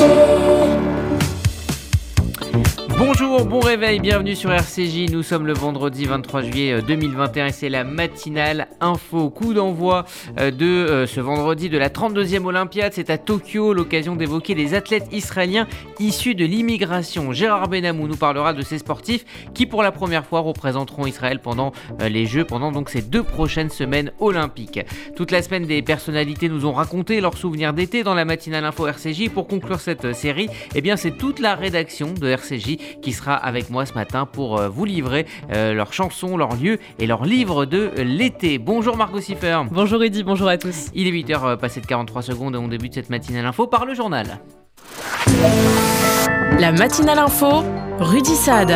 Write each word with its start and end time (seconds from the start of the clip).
soul. 0.00 0.39
Bon 3.48 3.60
réveil, 3.60 4.00
bienvenue 4.00 4.36
sur 4.36 4.52
RCJ. 4.52 5.10
Nous 5.10 5.22
sommes 5.22 5.46
le 5.46 5.54
vendredi 5.54 6.04
23 6.04 6.42
juillet 6.42 6.82
2021 6.82 7.44
euh, 7.44 7.48
et 7.48 7.52
c'est 7.52 7.68
la 7.70 7.84
matinale 7.84 8.68
info. 8.80 9.30
Coup 9.30 9.54
d'envoi 9.54 10.04
euh, 10.38 10.50
de 10.50 10.66
euh, 10.66 11.06
ce 11.06 11.20
vendredi 11.20 11.70
de 11.70 11.78
la 11.78 11.88
32e 11.88 12.44
Olympiade. 12.44 12.92
C'est 12.94 13.08
à 13.08 13.16
Tokyo, 13.16 13.72
l'occasion 13.72 14.14
d'évoquer 14.14 14.54
les 14.54 14.74
athlètes 14.74 15.06
israéliens 15.10 15.66
issus 15.98 16.34
de 16.34 16.44
l'immigration. 16.44 17.32
Gérard 17.32 17.68
Benamou 17.68 18.08
nous 18.08 18.16
parlera 18.16 18.52
de 18.52 18.62
ces 18.62 18.78
sportifs 18.78 19.24
qui, 19.54 19.64
pour 19.64 19.82
la 19.82 19.90
première 19.90 20.26
fois, 20.26 20.40
représenteront 20.40 21.06
Israël 21.06 21.40
pendant 21.40 21.72
les 21.98 22.26
Jeux, 22.26 22.44
pendant 22.44 22.72
donc 22.72 22.90
ces 22.90 23.02
deux 23.02 23.22
prochaines 23.22 23.70
semaines 23.70 24.12
olympiques. 24.20 24.80
Toute 25.16 25.30
la 25.30 25.42
semaine, 25.42 25.64
des 25.64 25.82
personnalités 25.82 26.48
nous 26.48 26.66
ont 26.66 26.72
raconté 26.72 27.20
leurs 27.20 27.38
souvenirs 27.38 27.72
d'été 27.72 28.02
dans 28.02 28.14
la 28.14 28.24
matinale 28.24 28.64
info 28.64 28.86
RCJ. 28.86 29.30
Pour 29.30 29.48
conclure 29.48 29.80
cette 29.80 30.12
série, 30.14 30.48
eh 30.74 30.80
bien, 30.82 30.96
c'est 30.96 31.16
toute 31.16 31.38
la 31.38 31.54
rédaction 31.54 32.12
de 32.12 32.28
RCJ 32.28 32.76
qui 33.00 33.12
sera 33.12 33.29
avec 33.34 33.70
moi 33.70 33.86
ce 33.86 33.94
matin 33.94 34.26
pour 34.26 34.58
euh, 34.58 34.68
vous 34.68 34.84
livrer 34.84 35.26
euh, 35.52 35.74
leurs 35.74 35.92
chansons, 35.92 36.36
leurs 36.36 36.56
lieux 36.56 36.78
et 36.98 37.06
leurs 37.06 37.24
livres 37.24 37.64
de 37.64 37.90
l'été. 37.98 38.58
Bonjour 38.58 38.96
Margot 38.96 39.20
Siffer. 39.20 39.62
Bonjour 39.70 40.02
Eddy, 40.02 40.22
bonjour 40.22 40.48
à 40.48 40.56
tous. 40.56 40.86
Il 40.94 41.06
est 41.06 41.12
8h 41.12 41.44
euh, 41.44 41.56
passé 41.56 41.80
de 41.80 41.86
43 41.86 42.22
secondes 42.22 42.54
et 42.54 42.58
on 42.58 42.68
débute 42.68 42.94
cette 42.94 43.10
matinale 43.10 43.46
info 43.46 43.66
par 43.66 43.86
le 43.86 43.94
journal. 43.94 44.40
La 46.58 46.72
matinale 46.72 47.18
info, 47.18 47.62
Rudy 47.98 48.34
Saad. 48.34 48.74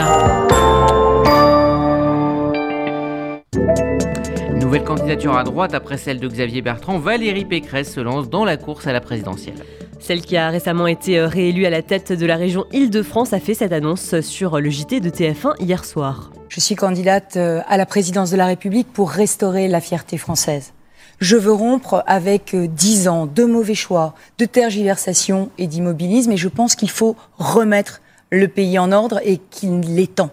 Nouvelle 4.54 4.84
candidature 4.84 5.36
à 5.36 5.45
droite 5.45 5.74
après 5.74 5.98
celle 5.98 6.18
de 6.20 6.28
Xavier 6.28 6.62
Bertrand, 6.62 6.98
Valérie 6.98 7.45
Pécresse 7.45 7.92
se 7.95 8.00
lance 8.00 8.28
dans 8.30 8.45
la 8.45 8.56
course 8.56 8.86
à 8.86 8.92
la 8.92 9.00
présidentielle. 9.00 9.62
Celle 10.06 10.20
qui 10.20 10.36
a 10.36 10.50
récemment 10.50 10.86
été 10.86 11.18
euh, 11.18 11.26
réélue 11.26 11.64
à 11.64 11.70
la 11.70 11.80
tête 11.80 12.12
de 12.12 12.26
la 12.26 12.36
région 12.36 12.66
Île-de-France 12.73 13.32
a 13.32 13.40
fait 13.40 13.54
cette 13.54 13.73
annonce 13.73 14.20
sur 14.20 14.60
le 14.60 14.68
JT 14.68 15.01
de 15.01 15.09
TF1 15.09 15.54
hier 15.60 15.82
soir. 15.87 16.30
Je 16.51 16.60
suis 16.60 16.74
candidate 16.74 17.38
euh, 17.38 17.62
à 17.68 17.79
la 17.79 17.87
présidence 17.87 18.30
de 18.30 18.37
la 18.37 18.45
République 18.45 18.92
pour 18.92 19.09
restaurer 19.09 19.66
la 19.66 19.80
fierté 19.80 20.18
française. 20.18 20.74
Je 21.20 21.37
veux 21.37 21.54
rompre 21.54 22.04
avec 22.06 22.52
euh, 22.52 22.66
dix 22.66 23.09
ans 23.09 23.24
de 23.24 23.45
mauvais 23.45 23.74
choix, 23.74 24.14
de 24.37 24.45
tergiversation 24.45 25.48
et 25.56 25.66
d'immobilisme 25.66 26.32
et 26.32 26.36
je 26.36 26.48
pense 26.48 26.76
qu'il 26.76 26.90
faut 26.90 27.16
remettre 27.38 28.02
le 28.29 28.48
pays 28.48 28.79
en 28.79 28.92
ordre 28.92 29.20
et 29.24 29.38
qu'il 29.38 29.98
est 29.98 30.16
temps. 30.16 30.32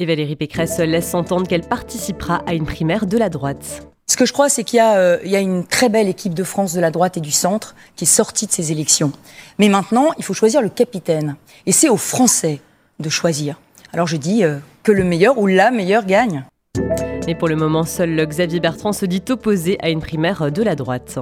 Et 0.00 0.06
Valérie 0.06 0.34
Pécresse 0.34 0.78
laisse 0.78 1.14
entendre 1.14 1.46
qu'elle 1.46 1.62
participera 1.68 2.42
à 2.48 2.54
une 2.54 2.66
primaire 2.66 3.06
de 3.06 3.16
la 3.16 3.28
droite. 3.28 3.91
Ce 4.12 4.16
que 4.18 4.26
je 4.26 4.34
crois, 4.34 4.50
c'est 4.50 4.62
qu'il 4.62 4.78
euh, 4.78 5.16
y, 5.24 5.36
a 5.36 5.40
une 5.40 5.64
très 5.64 5.88
belle 5.88 6.06
équipe 6.06 6.34
de 6.34 6.44
France 6.44 6.74
de 6.74 6.82
la 6.82 6.90
droite 6.90 7.16
et 7.16 7.20
du 7.20 7.30
centre 7.30 7.74
qui 7.96 8.04
est 8.04 8.06
sortie 8.06 8.46
de 8.46 8.52
ces 8.52 8.70
élections. 8.70 9.10
Mais 9.58 9.70
maintenant, 9.70 10.10
il 10.18 10.24
faut 10.24 10.34
choisir 10.34 10.60
le 10.60 10.68
capitaine. 10.68 11.36
Et 11.64 11.72
c'est 11.72 11.88
aux 11.88 11.96
Français 11.96 12.60
de 13.00 13.08
choisir. 13.08 13.58
Alors 13.90 14.06
je 14.06 14.18
dis 14.18 14.44
euh, 14.44 14.58
que 14.82 14.92
le 14.92 15.02
meilleur 15.02 15.38
ou 15.38 15.46
la 15.46 15.70
meilleure 15.70 16.04
gagne. 16.04 16.44
Mais 17.26 17.34
pour 17.34 17.48
le 17.48 17.56
moment, 17.56 17.84
seul 17.84 18.26
Xavier 18.26 18.60
Bertrand 18.60 18.92
se 18.92 19.06
dit 19.06 19.22
opposé 19.30 19.78
à 19.80 19.88
une 19.88 20.00
primaire 20.00 20.52
de 20.52 20.62
la 20.62 20.76
droite. 20.76 21.18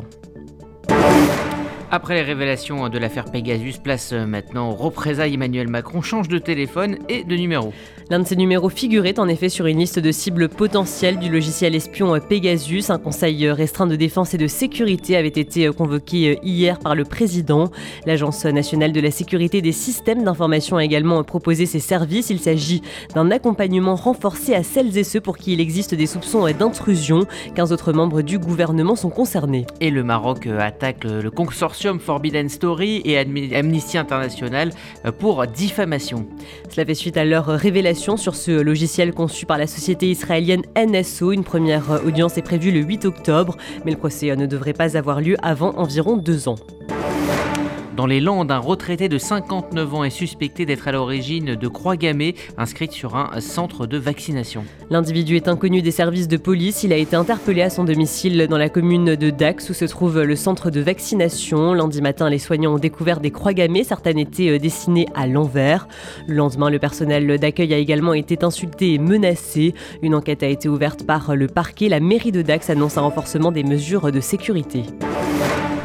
Après 1.93 2.15
les 2.15 2.23
révélations 2.23 2.89
de 2.89 2.99
l'affaire 2.99 3.25
Pegasus, 3.25 3.79
place 3.83 4.13
maintenant 4.13 4.71
aux 4.71 4.77
représailles. 4.77 5.35
Emmanuel 5.35 5.67
Macron 5.67 6.03
change 6.03 6.29
de 6.29 6.39
téléphone 6.39 6.99
et 7.09 7.25
de 7.25 7.35
numéro. 7.35 7.73
L'un 8.11 8.21
de 8.21 8.27
ces 8.27 8.37
numéros 8.37 8.69
figurait 8.69 9.19
en 9.19 9.27
effet 9.27 9.49
sur 9.49 9.67
une 9.67 9.79
liste 9.79 9.99
de 9.99 10.13
cibles 10.13 10.49
potentielles 10.49 11.19
du 11.19 11.29
logiciel 11.29 11.75
espion 11.75 12.17
Pegasus. 12.21 12.91
Un 12.91 12.99
conseil 12.99 13.49
restreint 13.51 13.89
de 13.89 13.97
défense 13.97 14.35
et 14.35 14.39
de 14.39 14.47
sécurité 14.47 15.17
avait 15.17 15.29
été 15.29 15.69
convoqué 15.71 16.39
hier 16.45 16.79
par 16.79 16.95
le 16.95 17.03
président. 17.03 17.73
L'Agence 18.07 18.45
nationale 18.45 18.93
de 18.93 19.01
la 19.01 19.11
sécurité 19.11 19.61
des 19.61 19.73
systèmes 19.73 20.23
d'information 20.23 20.77
a 20.77 20.85
également 20.85 21.25
proposé 21.25 21.67
ses 21.67 21.81
services. 21.81 22.31
Il 22.31 22.39
s'agit 22.39 22.83
d'un 23.17 23.33
accompagnement 23.33 23.97
renforcé 23.97 24.55
à 24.55 24.63
celles 24.63 24.97
et 24.97 25.05
ceux 25.05 25.21
pour 25.21 25.39
qui 25.39 25.55
il 25.55 25.61
existe 25.61 25.97
des 25.97 26.07
soupçons 26.07 26.49
d'intrusion. 26.53 27.27
15 27.57 27.73
autres 27.73 27.93
membres 27.93 28.23
du 28.23 28.39
gouvernement 28.39 28.95
sont 28.95 29.11
concernés. 29.11 29.67
Et 29.81 29.91
le 29.91 30.05
Maroc 30.05 30.47
attaque 30.47 31.03
le 31.05 31.31
consortium 31.31 31.80
Forbidden 31.99 32.49
Story 32.49 33.01
et 33.05 33.19
Amnesty 33.19 33.97
International 33.97 34.71
euh, 35.05 35.13
pour 35.13 35.47
diffamation. 35.47 36.27
Cela 36.69 36.85
fait 36.85 36.95
suite 36.95 37.17
à 37.17 37.25
leur 37.25 37.47
révélation 37.47 38.17
sur 38.17 38.35
ce 38.35 38.51
logiciel 38.51 39.13
conçu 39.13 39.47
par 39.47 39.59
la 39.59 39.67
société 39.67 40.11
israélienne 40.11 40.63
NSO. 40.77 41.33
Une 41.33 41.45
première 41.45 42.05
audience 42.05 42.37
est 42.39 42.43
prévue 42.43 42.71
le 42.71 42.81
8 42.81 43.07
octobre, 43.07 43.57
mais 43.85 43.93
le 43.93 43.97
procès 43.97 44.35
ne 44.37 44.47
devrait 44.47 44.73
pas 44.73 44.97
avoir 44.97 45.21
lieu 45.21 45.37
avant 45.43 45.75
environ 45.77 46.17
deux 46.17 46.49
ans. 46.49 46.57
Dans 47.97 48.07
les 48.07 48.21
Landes, 48.21 48.53
un 48.53 48.59
retraité 48.59 49.09
de 49.09 49.19
59 49.19 49.95
ans 49.95 50.05
est 50.05 50.11
suspecté 50.11 50.65
d'être 50.65 50.87
à 50.87 50.93
l'origine 50.93 51.57
de 51.57 51.69
croix 51.69 51.97
gammées 51.97 52.37
inscrites 52.57 52.93
sur 52.93 53.17
un 53.17 53.41
centre 53.41 53.87
de 53.87 53.99
vaccination. 53.99 54.65
L'individu 54.91 55.35
est 55.37 55.49
inconnu 55.49 55.83
des 55.83 55.91
services 55.91 56.29
de 56.29 56.37
police. 56.37 56.85
Il 56.85 56.93
a 56.93 56.97
été 56.97 57.17
interpellé 57.17 57.63
à 57.63 57.71
son 57.71 57.83
domicile 57.85 58.47
dans 58.49 58.59
la 58.59 58.69
commune 58.69 59.17
de 59.17 59.31
Dax 59.31 59.71
où 59.71 59.75
se 59.75 59.85
trouve 59.87 60.23
le 60.23 60.37
centre 60.37 60.71
de 60.71 60.81
vaccination. 60.81 61.75
Lundi 61.75 62.01
matin, 62.01 62.31
les 62.31 62.39
soignants 62.39 62.75
ont 62.75 62.79
découvert 62.79 63.19
des 63.19 63.33
croix 63.33 63.53
gammées. 63.53 63.83
Certaines 63.83 64.19
étaient 64.19 64.51
euh, 64.51 64.59
dessinées 64.59 65.07
à 65.15 65.27
l'envers. 65.27 65.89
Le 66.29 66.37
lendemain, 66.37 66.71
le 66.71 66.79
personnel 66.79 67.39
d'accueil 67.39 67.75
a 67.75 67.79
également 67.79 68.15
été 68.15 68.39
insulté 68.45 68.95
et 68.95 68.99
menacé. 68.99 69.75
Une 70.03 70.15
enquête 70.15 70.45
a 70.45 70.49
été 70.49 70.69
ouverte 70.69 71.05
par 71.05 71.35
le 71.35 71.49
parquet. 71.49 71.89
La 71.89 72.01
mairie 72.01 72.33
de 72.33 72.43
Dax 72.43 72.71
annonce 72.71 72.99
un 72.99 73.03
renforcement 73.03 73.51
des 73.51 73.65
mesures 73.65 74.13
de 74.13 74.21
sécurité. 74.21 74.85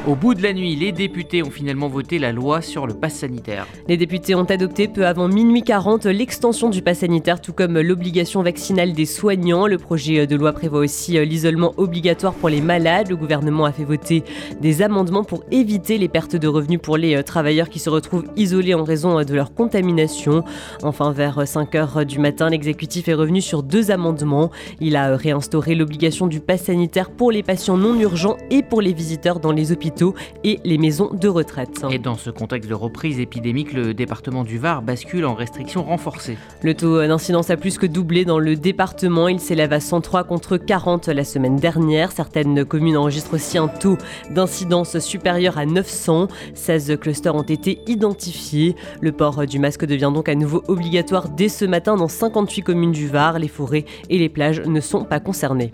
Au 0.07 0.13
bout 0.13 0.35
de 0.35 0.43
la 0.43 0.53
nuit, 0.53 0.75
les 0.75 0.91
députés 0.91 1.41
ont 1.41 1.49
finalement 1.49 1.88
voté 1.88 2.19
la 2.19 2.31
loi 2.31 2.61
sur 2.61 2.85
le 2.85 2.93
pass 2.93 3.16
sanitaire. 3.16 3.66
Les 3.88 3.97
députés 3.97 4.35
ont 4.35 4.43
adopté 4.43 4.88
peu 4.88 5.07
avant 5.07 5.27
minuit 5.27 5.63
40 5.63 6.05
l'extension 6.05 6.69
du 6.69 6.83
pass 6.83 6.99
sanitaire, 6.99 7.41
tout 7.41 7.53
comme 7.53 7.79
l'obligation 7.79 8.43
vaccinale 8.43 8.93
des 8.93 9.07
soignants. 9.07 9.66
Le 9.66 9.79
projet 9.79 10.27
de 10.27 10.35
loi 10.35 10.53
prévoit 10.53 10.81
aussi 10.81 11.13
l'isolement 11.25 11.73
obligatoire 11.77 12.35
pour 12.35 12.49
les 12.49 12.61
malades. 12.61 13.09
Le 13.09 13.16
gouvernement 13.16 13.66
a 13.66 13.71
fait 13.71 13.83
voter 13.83 14.23
des 14.61 14.83
amendements 14.83 15.23
pour 15.23 15.43
éviter 15.49 15.97
les 15.97 16.07
pertes 16.07 16.35
de 16.35 16.47
revenus 16.47 16.79
pour 16.83 16.97
les 16.97 17.23
travailleurs 17.23 17.69
qui 17.69 17.79
se 17.79 17.89
retrouvent 17.89 18.27
isolés 18.35 18.75
en 18.75 18.83
raison 18.83 19.23
de 19.23 19.33
leur 19.33 19.55
contamination. 19.55 20.43
Enfin, 20.83 21.13
vers 21.13 21.47
5 21.47 21.73
heures 21.73 22.05
du 22.05 22.19
matin, 22.19 22.51
l'exécutif 22.51 23.07
est 23.07 23.16
revenu 23.16 23.41
sur 23.41 23.63
deux 23.63 23.89
amendements. 23.89 24.51
Il 24.79 24.97
a 24.97 25.16
réinstauré 25.16 25.73
l'obligation 25.73 26.27
du 26.27 26.41
pass 26.41 26.66
sanitaire 26.66 27.09
pour 27.09 27.31
les 27.31 27.41
patients 27.41 27.77
non 27.77 27.99
urgents 27.99 28.37
et 28.51 28.61
pour 28.61 28.81
les 28.81 28.93
visiteurs 28.93 29.39
dans 29.39 29.51
les 29.51 29.72
hôpitaux 29.72 29.94
et 30.44 30.59
les 30.63 30.78
maisons 30.78 31.09
de 31.13 31.28
retraite. 31.28 31.83
Et 31.91 32.00
dans 32.00 32.16
ce 32.16 32.29
contexte 32.29 32.69
de 32.69 32.75
reprise 32.75 33.19
épidémique, 33.19 33.73
le 33.73 33.94
département 33.94 34.44
du 34.44 34.57
Var 34.57 34.81
bascule 34.81 35.25
en 35.25 35.33
restrictions 35.33 35.83
renforcées. 35.83 36.38
Le 36.61 36.73
taux 36.73 37.00
d'incidence 37.00 37.50
a 37.50 37.57
plus 37.57 37.78
que 37.78 37.85
doublé 37.85 38.25
dans 38.25 38.39
le 38.39 38.55
département. 38.55 39.28
Il 39.28 39.39
s'élève 39.39 39.73
à 39.73 39.79
103 39.79 40.23
contre 40.23 40.57
40 40.57 41.07
la 41.07 41.23
semaine 41.23 41.57
dernière. 41.57 42.11
Certaines 42.11 42.66
communes 42.66 42.97
enregistrent 42.97 43.35
aussi 43.35 43.57
un 43.57 43.67
taux 43.67 43.97
d'incidence 44.31 45.00
supérieur 45.00 45.57
à 45.57 45.66
900. 45.66 46.28
16 46.53 46.97
clusters 47.00 47.35
ont 47.35 47.44
été 47.44 47.79
identifiés. 47.88 48.75
Le 49.01 49.11
port 49.11 49.45
du 49.45 49.59
masque 49.59 49.85
devient 49.85 50.11
donc 50.13 50.29
à 50.29 50.35
nouveau 50.35 50.63
obligatoire 50.67 51.29
dès 51.29 51.50
ce 51.50 51.66
matin 51.66 51.95
dans 51.95 52.07
58 52.07 52.61
communes 52.61 52.91
du 52.91 53.07
Var. 53.07 53.39
Les 53.39 53.47
forêts 53.47 53.85
et 54.09 54.17
les 54.17 54.29
plages 54.29 54.61
ne 54.61 54.79
sont 54.79 55.03
pas 55.03 55.19
concernées. 55.19 55.72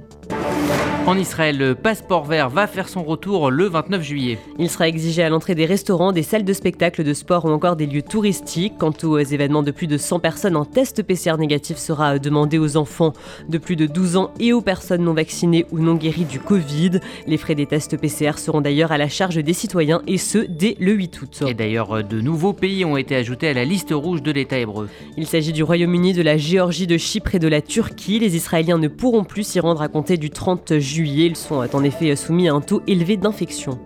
En 1.08 1.18
Israël, 1.18 1.58
le 1.58 1.74
passeport 1.74 2.26
vert 2.26 2.50
va 2.50 2.68
faire 2.68 2.88
son 2.88 3.04
retour 3.04 3.50
le 3.50 3.66
29 3.66 4.04
juillet. 4.04 4.38
Il 4.60 4.70
sera 4.70 4.88
exigé 4.88 5.24
à 5.24 5.30
l'entrée 5.30 5.56
des 5.56 5.66
restaurants, 5.66 6.12
des 6.12 6.22
salles 6.22 6.46
de 6.46 6.54
spectacle, 6.54 7.04
de 7.04 7.14
sport 7.16 7.46
ou 7.46 7.50
encore 7.50 7.76
des 7.76 7.88
lieux 7.88 8.04
touristiques. 8.04 8.76
Quant 8.78 8.94
aux 9.04 9.18
événements 9.18 9.64
de 9.64 9.72
plus 9.72 9.88
de 9.88 9.98
100 9.98 10.20
personnes, 10.20 10.56
un 10.56 10.64
test 10.64 11.02
PCR 11.02 11.38
négatif 11.40 11.78
sera 11.78 12.20
demandé 12.20 12.60
aux 12.60 12.78
enfants 12.78 13.14
de 13.50 13.58
plus 13.58 13.76
de 13.76 13.88
12 13.88 14.16
ans 14.16 14.32
et 14.40 14.54
aux 14.54 14.62
personnes 14.62 15.04
non 15.04 15.16
vaccinées 15.16 15.66
ou 15.72 15.80
non 15.80 15.96
guéries 15.96 16.26
du 16.26 16.40
Covid. 16.40 17.00
Les 17.26 17.38
frais 17.38 17.56
des 17.56 17.66
tests 17.66 17.98
PCR 17.98 18.38
seront 18.38 18.62
d'ailleurs 18.62 18.92
à 18.92 19.00
la 19.00 19.10
charge 19.10 19.44
des 19.44 19.54
citoyens 19.54 20.04
et 20.06 20.20
ce 20.20 20.38
dès 20.38 20.78
le 20.80 20.92
8 20.92 21.22
août. 21.24 21.44
Et 21.48 21.56
d'ailleurs, 21.56 22.04
de 22.04 22.22
nouveaux 22.22 22.54
pays 22.54 22.86
ont 22.86 22.96
été 22.96 23.16
ajoutés 23.16 23.48
à 23.48 23.54
la 23.54 23.66
liste 23.66 23.92
rouge 23.92 24.22
de 24.22 24.32
l'État 24.32 24.60
hébreu. 24.60 24.88
Il 25.18 25.26
s'agit 25.26 25.52
du 25.52 25.64
Royaume-Uni, 25.64 26.14
de 26.14 26.22
la 26.22 26.38
Géorgie, 26.38 26.86
de 26.86 26.98
Chypre 26.98 27.36
et 27.36 27.40
de 27.40 27.48
la 27.48 27.62
Turquie. 27.62 28.20
Les 28.20 28.36
Israéliens 28.36 28.78
ne 28.78 28.88
pourront 28.88 29.24
plus 29.24 29.44
s'y 29.44 29.60
rendre 29.60 29.82
à 29.82 29.88
compter 29.88 30.18
du 30.18 30.30
30 30.30 30.78
juillet 30.78 31.01
juillet. 31.02 31.26
Ils 31.28 31.36
sont 31.36 31.68
en 31.74 31.84
effet 31.84 32.16
soumis 32.16 32.48
à 32.48 32.54
un 32.54 32.62
taux 32.62 32.82
élevé 32.86 33.18
d'infection. 33.18 33.80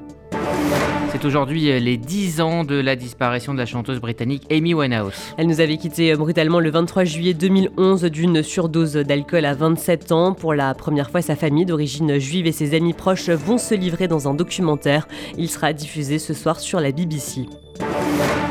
C'est 1.11 1.23
aujourd'hui 1.23 1.71
euh, 1.71 1.79
les 1.79 1.95
10 1.95 2.41
ans 2.41 2.65
de 2.65 2.75
la 2.75 2.97
disparition 2.97 3.53
de 3.53 3.59
la 3.59 3.65
chanteuse 3.65 4.01
britannique 4.01 4.43
Amy 4.51 4.73
Winehouse. 4.73 5.13
Elle 5.37 5.47
nous 5.47 5.61
avait 5.61 5.77
quitté 5.77 6.11
euh, 6.11 6.17
brutalement 6.17 6.59
le 6.59 6.69
23 6.69 7.05
juillet 7.05 7.33
2011 7.33 8.03
d'une 8.03 8.43
surdose 8.43 8.95
d'alcool 8.95 9.45
à 9.45 9.53
27 9.53 10.11
ans. 10.11 10.33
Pour 10.33 10.53
la 10.53 10.73
première 10.73 11.09
fois, 11.09 11.21
sa 11.21 11.37
famille 11.37 11.65
d'origine 11.65 12.19
juive 12.19 12.47
et 12.47 12.51
ses 12.51 12.75
amis 12.75 12.91
proches 12.91 13.29
vont 13.29 13.57
se 13.57 13.75
livrer 13.75 14.09
dans 14.09 14.27
un 14.27 14.33
documentaire. 14.33 15.07
Il 15.37 15.49
sera 15.49 15.71
diffusé 15.71 16.19
ce 16.19 16.33
soir 16.33 16.59
sur 16.59 16.81
la 16.81 16.91
BBC. 16.91 17.45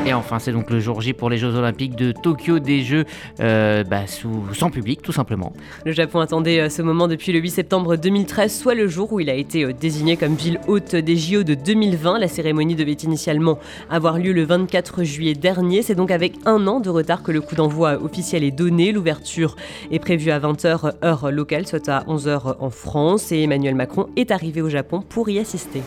Et 0.07 0.13
enfin, 0.13 0.37
c'est 0.37 0.51
donc 0.51 0.69
le 0.69 0.79
jour 0.79 1.01
J 1.01 1.13
pour 1.13 1.31
les 1.31 1.37
Jeux 1.37 1.55
Olympiques 1.55 1.95
de 1.95 2.11
Tokyo, 2.11 2.59
des 2.59 2.81
Jeux 2.81 3.05
euh, 3.39 3.83
bah, 3.83 4.05
sous, 4.05 4.43
sans 4.53 4.69
public, 4.69 5.01
tout 5.01 5.11
simplement. 5.11 5.51
Le 5.83 5.93
Japon 5.93 6.19
attendait 6.19 6.59
euh, 6.59 6.69
ce 6.69 6.83
moment 6.83 7.07
depuis 7.07 7.31
le 7.31 7.39
8 7.39 7.49
septembre 7.49 7.95
2013, 7.95 8.55
soit 8.55 8.75
le 8.75 8.87
jour 8.87 9.11
où 9.13 9.19
il 9.19 9.31
a 9.31 9.33
été 9.33 9.63
euh, 9.63 9.73
désigné 9.73 10.15
comme 10.15 10.35
ville 10.35 10.59
haute 10.67 10.95
des 10.95 11.17
JO 11.17 11.41
de 11.41 11.55
2020. 11.55 12.19
La 12.19 12.27
cérémonie 12.27 12.75
devait 12.75 12.91
initialement 12.91 13.57
avoir 13.89 14.19
lieu 14.19 14.31
le 14.31 14.43
24 14.43 15.03
juillet 15.03 15.33
dernier. 15.33 15.81
C'est 15.81 15.95
donc 15.95 16.11
avec 16.11 16.33
un 16.45 16.67
an 16.67 16.79
de 16.79 16.89
retard 16.91 17.23
que 17.23 17.31
le 17.31 17.41
coup 17.41 17.55
d'envoi 17.55 17.99
officiel 18.03 18.43
est 18.43 18.51
donné. 18.51 18.91
L'ouverture 18.91 19.55
est 19.89 19.99
prévue 19.99 20.29
à 20.29 20.39
20h 20.39 21.03
heure 21.03 21.31
locale, 21.31 21.65
soit 21.65 21.89
à 21.89 22.03
11h 22.03 22.57
en 22.59 22.69
France. 22.69 23.31
Et 23.31 23.41
Emmanuel 23.41 23.73
Macron 23.73 24.07
est 24.15 24.29
arrivé 24.29 24.61
au 24.61 24.69
Japon 24.69 25.01
pour 25.01 25.29
y 25.29 25.39
assister. 25.39 25.81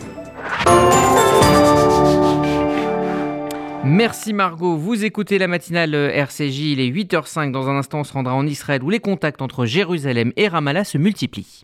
Merci 3.85 4.33
Margot, 4.33 4.75
vous 4.75 5.05
écoutez 5.05 5.37
la 5.37 5.47
matinale 5.47 5.95
euh, 5.95 6.11
RCJ, 6.11 6.59
il 6.59 6.79
est 6.81 6.89
8h05, 6.89 7.51
dans 7.51 7.69
un 7.69 7.77
instant 7.77 8.01
on 8.01 8.03
se 8.03 8.11
rendra 8.11 8.33
en 8.33 8.45
Israël 8.45 8.83
où 8.83 8.89
les 8.89 8.99
contacts 8.99 9.41
entre 9.41 9.65
Jérusalem 9.65 10.33
et 10.35 10.49
Ramallah 10.49 10.83
se 10.83 10.97
multiplient. 10.97 11.63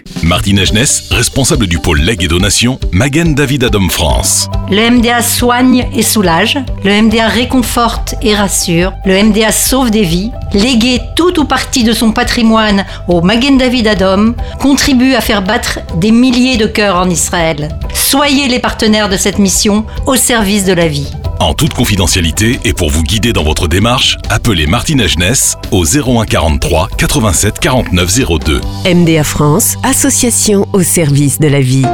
Martine 0.23 0.59
Agenès, 0.59 1.09
responsable 1.11 1.67
du 1.67 1.79
pôle 1.79 1.99
legs 1.99 2.23
et 2.23 2.27
donation, 2.27 2.79
Magen 2.91 3.33
David 3.33 3.63
Adom 3.63 3.89
France. 3.89 4.49
Le 4.69 4.89
MDA 4.89 5.21
soigne 5.21 5.87
et 5.95 6.03
soulage, 6.03 6.57
le 6.83 7.01
MDA 7.01 7.27
réconforte 7.27 8.15
et 8.21 8.35
rassure, 8.35 8.93
le 9.05 9.21
MDA 9.23 9.51
sauve 9.51 9.91
des 9.91 10.03
vies. 10.03 10.31
Léguer 10.53 11.01
tout 11.15 11.39
ou 11.39 11.45
partie 11.45 11.83
de 11.83 11.93
son 11.93 12.11
patrimoine 12.11 12.85
au 13.07 13.21
Magen 13.21 13.57
David 13.57 13.87
Adom 13.87 14.35
contribue 14.59 15.15
à 15.15 15.21
faire 15.21 15.41
battre 15.41 15.79
des 15.95 16.11
milliers 16.11 16.57
de 16.57 16.67
cœurs 16.67 16.97
en 16.97 17.09
Israël. 17.09 17.69
Soyez 17.93 18.47
les 18.47 18.59
partenaires 18.59 19.09
de 19.09 19.17
cette 19.17 19.39
mission 19.39 19.85
au 20.05 20.15
service 20.15 20.65
de 20.65 20.73
la 20.73 20.87
vie. 20.87 21.11
En 21.41 21.55
toute 21.55 21.73
confidentialité 21.73 22.59
et 22.65 22.73
pour 22.73 22.91
vous 22.91 23.01
guider 23.01 23.33
dans 23.33 23.43
votre 23.43 23.67
démarche, 23.67 24.15
appelez 24.29 24.67
Martine 24.67 25.01
Agenès 25.01 25.57
au 25.71 25.83
01 25.83 26.25
43 26.25 26.87
87 26.95 27.57
49 27.59 28.19
02. 28.45 28.61
MDA 28.85 29.23
France, 29.23 29.75
association 29.81 30.67
au 30.71 30.83
service 30.83 31.39
de 31.39 31.47
la 31.47 31.59
vie. 31.59 31.85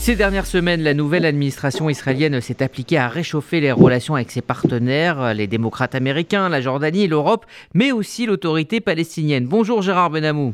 Ces 0.00 0.16
dernières 0.16 0.46
semaines, 0.46 0.82
la 0.82 0.92
nouvelle 0.92 1.24
administration 1.24 1.88
israélienne 1.88 2.40
s'est 2.40 2.64
appliquée 2.64 2.98
à 2.98 3.08
réchauffer 3.08 3.60
les 3.60 3.70
relations 3.70 4.16
avec 4.16 4.32
ses 4.32 4.40
partenaires, 4.40 5.34
les 5.34 5.46
démocrates 5.46 5.94
américains, 5.94 6.48
la 6.48 6.60
Jordanie 6.60 7.06
l'Europe, 7.06 7.46
mais 7.74 7.92
aussi 7.92 8.26
l'autorité 8.26 8.80
palestinienne. 8.80 9.46
Bonjour 9.46 9.82
Gérard 9.82 10.10
Benamou. 10.10 10.52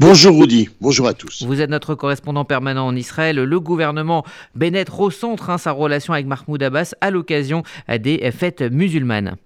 Bonjour 0.00 0.38
Rudy, 0.38 0.68
bonjour 0.80 1.06
à 1.06 1.14
tous. 1.14 1.44
Vous 1.44 1.60
êtes 1.60 1.70
notre 1.70 1.94
correspondant 1.94 2.44
permanent 2.44 2.86
en 2.86 2.96
Israël. 2.96 3.36
Le 3.36 3.60
gouvernement 3.60 4.24
Bennett 4.54 4.88
recentre 4.88 5.50
hein, 5.50 5.58
sa 5.58 5.72
relation 5.72 6.12
avec 6.12 6.26
Mahmoud 6.26 6.62
Abbas 6.62 6.94
à 7.00 7.10
l'occasion 7.10 7.62
des 7.88 8.30
fêtes 8.30 8.62
musulmanes. 8.62 9.36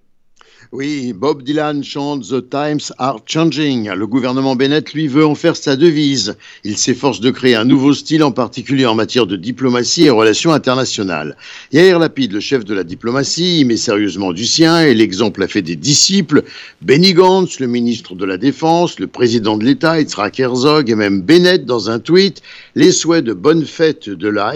Oui, 0.71 1.13
Bob 1.13 1.41
Dylan 1.41 1.83
chante 1.83 2.29
The 2.29 2.47
Times 2.47 2.93
Are 2.99 3.21
Changing. 3.25 3.89
Le 3.89 4.05
gouvernement 4.05 4.55
Bennett, 4.55 4.93
lui, 4.93 5.07
veut 5.07 5.25
en 5.25 5.33
faire 5.33 5.55
sa 5.55 5.75
devise. 5.75 6.37
Il 6.63 6.77
s'efforce 6.77 7.21
de 7.21 7.31
créer 7.31 7.55
un 7.55 7.65
nouveau 7.65 7.91
style, 7.95 8.23
en 8.23 8.31
particulier 8.31 8.85
en 8.85 8.93
matière 8.93 9.25
de 9.25 9.35
diplomatie 9.35 10.03
et 10.03 10.11
relations 10.11 10.53
internationales. 10.53 11.35
Yair 11.71 11.97
Lapid, 11.97 12.31
le 12.31 12.39
chef 12.39 12.65
de 12.65 12.75
la 12.75 12.83
diplomatie, 12.83 13.61
y 13.61 13.65
met 13.65 13.77
sérieusement 13.77 14.31
du 14.31 14.45
sien 14.45 14.81
et 14.81 14.93
l'exemple 14.93 15.41
a 15.41 15.47
fait 15.47 15.63
des 15.63 15.75
disciples. 15.75 16.43
Benny 16.83 17.13
Gantz, 17.13 17.59
le 17.59 17.65
ministre 17.65 18.13
de 18.13 18.25
la 18.25 18.37
Défense, 18.37 18.99
le 18.99 19.07
président 19.07 19.57
de 19.57 19.65
l'État, 19.65 19.99
Yitzhak 19.99 20.39
Herzog 20.39 20.91
et 20.91 20.95
même 20.95 21.23
Bennett, 21.23 21.65
dans 21.65 21.89
un 21.89 21.97
tweet, 21.97 22.43
les 22.75 22.91
souhaits 22.91 23.25
de 23.25 23.33
bonne 23.33 23.65
fête 23.65 24.07
de 24.07 24.29
la 24.29 24.53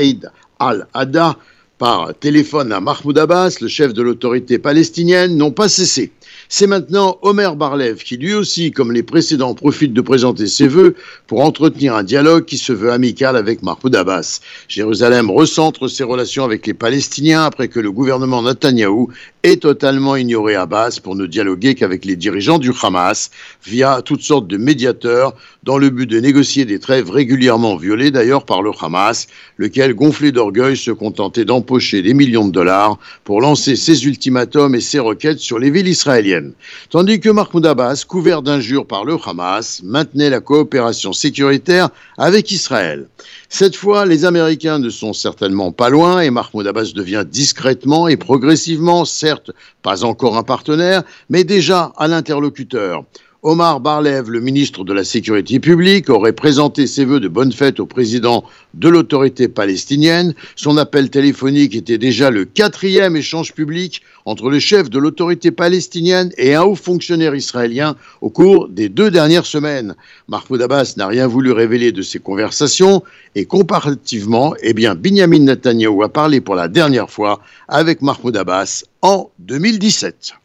al-Adha 0.59 1.39
par 1.77 2.13
téléphone 2.19 2.71
à 2.71 2.79
Mahmoud 2.79 3.17
Abbas, 3.17 3.57
le 3.61 3.67
chef 3.67 3.93
de 3.93 4.01
l'autorité 4.01 4.59
palestinienne, 4.59 5.35
n'ont 5.35 5.51
pas 5.51 5.69
cessé. 5.69 6.11
C'est 6.49 6.67
maintenant 6.67 7.17
Omer 7.21 7.55
Barlev 7.55 8.03
qui 8.03 8.17
lui 8.17 8.33
aussi, 8.33 8.71
comme 8.71 8.91
les 8.91 9.03
précédents, 9.03 9.55
profite 9.55 9.93
de 9.93 10.01
présenter 10.01 10.47
ses 10.47 10.67
vœux 10.67 10.95
pour 11.27 11.41
entretenir 11.41 11.95
un 11.95 12.03
dialogue 12.03 12.45
qui 12.45 12.57
se 12.57 12.73
veut 12.73 12.91
amical 12.91 13.35
avec 13.35 13.63
Mahmoud 13.63 13.95
Abbas. 13.95 14.39
Jérusalem 14.67 15.31
recentre 15.31 15.87
ses 15.87 16.03
relations 16.03 16.43
avec 16.43 16.67
les 16.67 16.73
Palestiniens 16.73 17.43
après 17.43 17.69
que 17.69 17.79
le 17.79 17.91
gouvernement 17.91 18.43
Netanyahou 18.43 19.09
ait 19.44 19.57
totalement 19.57 20.16
ignoré 20.16 20.56
Abbas 20.56 21.00
pour 21.04 21.16
ne 21.18 21.25
dialoguer 21.25 21.75
qu'avec 21.75 22.06
les 22.06 22.16
dirigeants 22.16 22.60
du 22.60 22.72
Hamas 22.81 23.30
via 23.66 24.01
toutes 24.01 24.22
sortes 24.22 24.48
de 24.48 24.56
médiateurs 24.56 25.34
dans 25.63 25.78
le 25.78 25.90
but 25.90 26.10
de 26.10 26.19
négocier 26.19 26.63
des 26.63 26.80
trêves 26.80 27.10
régulièrement 27.10 27.75
violées 27.75 28.10
d'ailleurs 28.10 28.45
par 28.45 28.62
le 28.62 28.72
Hamas, 28.81 29.28
lequel, 29.57 29.95
gonflé 29.95 30.31
d'orgueil, 30.31 30.78
se 30.78 30.92
contentait 30.92 31.44
d'empocher 31.44 32.01
des 32.01 32.13
millions 32.13 32.48
de 32.48 32.54
dollars 32.54 32.98
pour 33.25 33.42
lancer 33.42 33.75
ses 33.75 34.06
ultimatums 34.06 34.75
et 34.75 34.81
ses 34.81 35.00
requêtes 35.00 35.40
sur 35.40 35.60
les 35.60 35.69
villes 35.69 35.90
israéliennes 35.90 36.54
tandis 36.90 37.19
que 37.19 37.30
Mahmoud 37.30 37.66
Abbas, 37.66 38.06
couvert 38.07 38.42
d'injures 38.42 38.86
par 38.86 39.06
le 39.06 39.18
Hamas, 39.25 39.81
maintenait 39.84 40.30
la 40.30 40.40
coopération 40.40 41.13
sécuritaire 41.13 41.90
avec 42.18 42.52
Israël. 42.52 43.07
Cette 43.50 43.76
fois, 43.76 44.06
les 44.06 44.26
Américains 44.26 44.80
ne 44.80 44.90
sont 44.90 45.14
certainement 45.14 45.71
pas 45.71 45.90
loin 45.90 46.21
et 46.21 46.30
Mahmoud 46.30 46.66
Abbas 46.66 46.92
devient 46.95 47.26
discrètement 47.30 48.07
et 48.07 48.18
progressivement, 48.18 49.06
certes 49.33 49.52
pas 49.81 50.04
encore 50.04 50.37
un 50.37 50.44
partenaire, 50.44 51.04
mais 51.30 51.44
déjà 51.44 51.92
un 51.97 52.11
interlocuteur. 52.11 53.04
Omar 53.45 53.81
Barlev, 53.81 54.30
le 54.30 54.40
ministre 54.40 54.85
de 54.85 54.94
la 54.94 55.04
Sécurité 55.04 55.59
publique, 55.59 56.09
aurait 56.09 56.31
présenté 56.31 56.88
ses 56.88 57.04
vœux 57.04 57.19
de 57.19 57.28
bonne 57.28 57.52
fête 57.52 57.81
au 57.81 57.85
président 57.85 58.45
de 58.73 58.88
l'autorité 58.88 59.50
palestinienne. 59.50 60.33
Son 60.56 60.78
appel 60.78 61.09
téléphonique 61.09 61.76
était 61.76 61.97
déjà 61.97 62.31
le 62.31 62.45
quatrième 62.45 63.18
échange 63.18 63.54
public 63.54 64.02
entre 64.23 64.50
le 64.50 64.59
chef 64.59 64.90
de 64.90 64.97
l'autorité 64.97 65.52
palestinienne 65.52 66.31
et 66.38 66.56
un 66.56 66.62
haut 66.62 66.76
fonctionnaire 66.76 67.35
israélien 67.35 67.97
au 68.21 68.30
cours 68.30 68.69
des 68.69 68.88
deux 68.88 69.12
dernières 69.12 69.45
semaines. 69.45 69.94
Mahmoud 70.30 70.62
Abbas 70.62 70.94
n'a 70.95 71.07
rien 71.07 71.28
voulu 71.28 71.52
révéler 71.52 71.92
de 71.92 72.02
ces 72.02 72.19
conversations 72.19 73.04
et 73.35 73.44
comparativement, 73.44 74.54
eh 74.62 74.73
bien, 74.73 74.95
Benjamin 74.95 75.40
Netanyahu 75.40 76.02
a 76.02 76.07
parlé 76.07 76.40
pour 76.40 76.56
la 76.56 76.69
dernière 76.69 77.09
fois 77.09 77.42
avec 77.68 78.02
Mahmoud 78.02 78.38
Abbas 78.38 78.85
en 79.02 79.31
2017. 79.40 80.35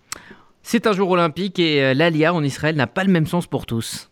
C'est 0.71 0.87
un 0.87 0.93
jour 0.93 1.09
olympique 1.09 1.59
et 1.59 1.83
euh, 1.83 1.95
l'ALIA 1.95 2.35
en 2.35 2.45
Israël 2.45 2.77
n'a 2.77 2.87
pas 2.87 3.03
le 3.03 3.11
même 3.11 3.27
sens 3.27 3.47
pour 3.47 3.65
tous. 3.65 4.11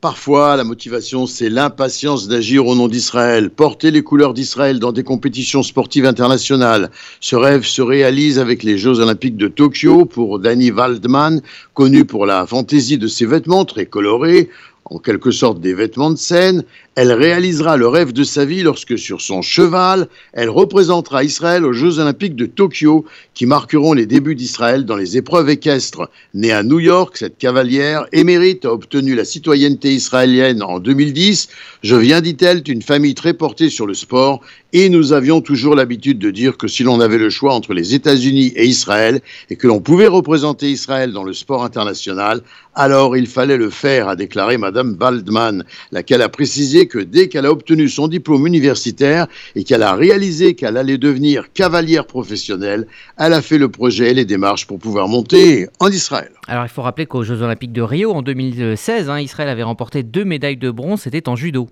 Parfois, 0.00 0.56
la 0.56 0.64
motivation, 0.64 1.26
c'est 1.26 1.50
l'impatience 1.50 2.26
d'agir 2.26 2.66
au 2.66 2.74
nom 2.74 2.88
d'Israël, 2.88 3.50
porter 3.50 3.90
les 3.90 4.02
couleurs 4.02 4.32
d'Israël 4.32 4.78
dans 4.78 4.92
des 4.92 5.02
compétitions 5.02 5.62
sportives 5.62 6.06
internationales. 6.06 6.90
Ce 7.20 7.36
rêve 7.36 7.64
se 7.64 7.82
réalise 7.82 8.38
avec 8.38 8.62
les 8.62 8.78
Jeux 8.78 8.98
olympiques 8.98 9.36
de 9.36 9.48
Tokyo 9.48 10.06
pour 10.06 10.38
Danny 10.38 10.70
Waldman, 10.70 11.42
connu 11.74 12.06
pour 12.06 12.24
la 12.24 12.46
fantaisie 12.46 12.96
de 12.96 13.06
ses 13.06 13.26
vêtements 13.26 13.66
très 13.66 13.84
colorés, 13.84 14.48
en 14.86 15.00
quelque 15.00 15.30
sorte 15.30 15.60
des 15.60 15.74
vêtements 15.74 16.10
de 16.12 16.16
scène. 16.16 16.64
Elle 17.02 17.14
réalisera 17.14 17.78
le 17.78 17.88
rêve 17.88 18.12
de 18.12 18.24
sa 18.24 18.44
vie 18.44 18.62
lorsque 18.62 18.98
sur 18.98 19.22
son 19.22 19.40
cheval, 19.40 20.06
elle 20.34 20.50
représentera 20.50 21.24
Israël 21.24 21.64
aux 21.64 21.72
Jeux 21.72 21.98
olympiques 21.98 22.36
de 22.36 22.44
Tokyo 22.44 23.06
qui 23.32 23.46
marqueront 23.46 23.94
les 23.94 24.04
débuts 24.04 24.34
d'Israël 24.34 24.84
dans 24.84 24.96
les 24.96 25.16
épreuves 25.16 25.48
équestres. 25.48 26.10
Née 26.34 26.52
à 26.52 26.62
New 26.62 26.78
York, 26.78 27.16
cette 27.16 27.38
cavalière 27.38 28.04
émérite 28.12 28.66
a 28.66 28.74
obtenu 28.74 29.14
la 29.14 29.24
citoyenneté 29.24 29.94
israélienne 29.94 30.62
en 30.62 30.78
2010. 30.78 31.48
Je 31.82 31.96
viens, 31.96 32.20
dit-elle, 32.20 32.62
d'une 32.62 32.82
famille 32.82 33.14
très 33.14 33.32
portée 33.32 33.70
sur 33.70 33.86
le 33.86 33.94
sport 33.94 34.42
et 34.72 34.88
nous 34.88 35.12
avions 35.12 35.40
toujours 35.40 35.74
l'habitude 35.74 36.18
de 36.18 36.30
dire 36.30 36.56
que 36.56 36.68
si 36.68 36.82
l'on 36.82 37.00
avait 37.00 37.18
le 37.18 37.30
choix 37.30 37.54
entre 37.54 37.74
les 37.74 37.94
États-Unis 37.94 38.52
et 38.54 38.66
Israël 38.66 39.20
et 39.48 39.56
que 39.56 39.66
l'on 39.66 39.80
pouvait 39.80 40.06
représenter 40.06 40.70
Israël 40.70 41.12
dans 41.12 41.24
le 41.24 41.32
sport 41.32 41.64
international, 41.64 42.42
alors 42.74 43.16
il 43.16 43.26
fallait 43.26 43.56
le 43.56 43.70
faire, 43.70 44.08
a 44.08 44.16
déclaré 44.16 44.58
Madame 44.58 44.96
Waldman, 45.00 45.64
laquelle 45.90 46.22
a 46.22 46.28
précisé 46.28 46.86
que 46.90 46.98
dès 46.98 47.28
qu'elle 47.28 47.46
a 47.46 47.52
obtenu 47.52 47.88
son 47.88 48.08
diplôme 48.08 48.46
universitaire 48.46 49.26
et 49.54 49.64
qu'elle 49.64 49.82
a 49.82 49.94
réalisé 49.94 50.54
qu'elle 50.54 50.76
allait 50.76 50.98
devenir 50.98 51.50
cavalière 51.54 52.06
professionnelle, 52.06 52.86
elle 53.16 53.32
a 53.32 53.40
fait 53.40 53.56
le 53.56 53.70
projet 53.70 54.10
et 54.10 54.14
les 54.14 54.26
démarches 54.26 54.66
pour 54.66 54.78
pouvoir 54.78 55.08
monter 55.08 55.68
en 55.78 55.88
Israël. 55.88 56.32
Alors 56.48 56.64
il 56.64 56.68
faut 56.68 56.82
rappeler 56.82 57.06
qu'aux 57.06 57.22
Jeux 57.22 57.40
Olympiques 57.40 57.72
de 57.72 57.82
Rio 57.82 58.12
en 58.12 58.22
2016, 58.22 59.08
hein, 59.08 59.20
Israël 59.20 59.48
avait 59.48 59.62
remporté 59.62 60.02
deux 60.02 60.24
médailles 60.24 60.58
de 60.58 60.70
bronze, 60.70 61.00
c'était 61.00 61.28
en 61.28 61.36
judo. 61.36 61.68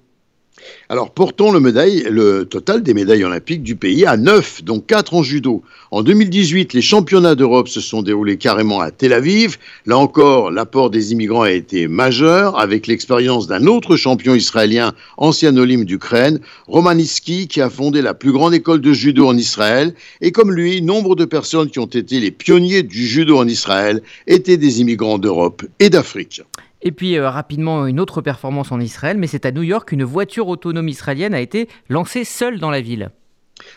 Alors 0.88 1.11
portons 1.11 1.53
le, 1.53 2.43
total 2.45 2.83
des 2.83 2.95
médailles 2.95 3.25
olympiques 3.25 3.62
du 3.62 3.77
pays 3.77 4.07
à 4.07 4.17
9, 4.17 4.65
dont 4.65 4.81
4 4.81 5.15
en 5.15 5.23
judo. 5.23 5.62
En 5.91 6.03
2018, 6.03 6.73
les 6.73 6.83
championnats 6.83 7.35
d'Europe 7.35 7.69
se 7.69 7.81
sont 7.81 8.03
déroulés 8.03 8.37
carrément 8.37 8.81
à 8.81 8.91
Tel 8.91 9.12
Aviv. 9.12 9.59
Là 9.87 9.99
encore, 9.99 10.50
l'apport 10.50 10.91
des 10.91 11.12
immigrants 11.12 11.43
a 11.43 11.50
été 11.50 11.88
majeur, 11.88 12.59
avec 12.59 12.87
l'expérience 12.87 13.47
d'un 13.47 13.67
autre 13.67 13.97
champion 13.97 14.35
israélien, 14.35 14.93
ancien 15.17 15.57
Olympe 15.57 15.85
d'Ukraine, 15.85 16.41
Romaniski, 16.67 17.49
qui 17.49 17.61
a 17.61 17.71
fondé 17.71 18.03
la 18.03 18.15
plus 18.15 18.33
grande 18.33 18.55
école 18.55 18.81
de 18.81 18.93
judo 18.93 19.27
en 19.27 19.37
Israël. 19.37 19.95
Et 20.21 20.33
comme 20.33 20.53
lui, 20.53 20.83
nombre 20.83 21.17
de 21.17 21.25
personnes 21.25 21.71
qui 21.71 21.79
ont 21.79 21.87
été 21.87 22.21
les 22.21 22.31
pionniers 22.31 22.83
du 22.83 23.07
judo 23.07 23.38
en 23.38 23.47
Israël 23.47 24.03
étaient 24.27 24.57
des 24.57 24.81
immigrants 24.81 25.19
d'Europe 25.19 25.65
et 25.79 25.91
d'Afrique. 25.91 26.43
Et 26.82 26.92
puis 26.92 27.16
euh, 27.16 27.28
rapidement, 27.28 27.87
une 27.87 28.00
autre 28.00 28.20
performance 28.20 28.73
en 28.73 28.80
Israël, 28.80 29.18
mais 29.18 29.26
c'est 29.26 29.47
à 29.47 29.52
New 29.52 29.62
York 29.62 29.88
qu'une 29.88 30.04
voiture 30.04 30.49
autonome 30.49 30.88
israélienne 30.88 31.35
a 31.35 31.40
été 31.40 31.68
lancée 31.88 32.25
seule 32.25 32.58
dans 32.58 32.70
la 32.70 32.80
ville. 32.80 33.11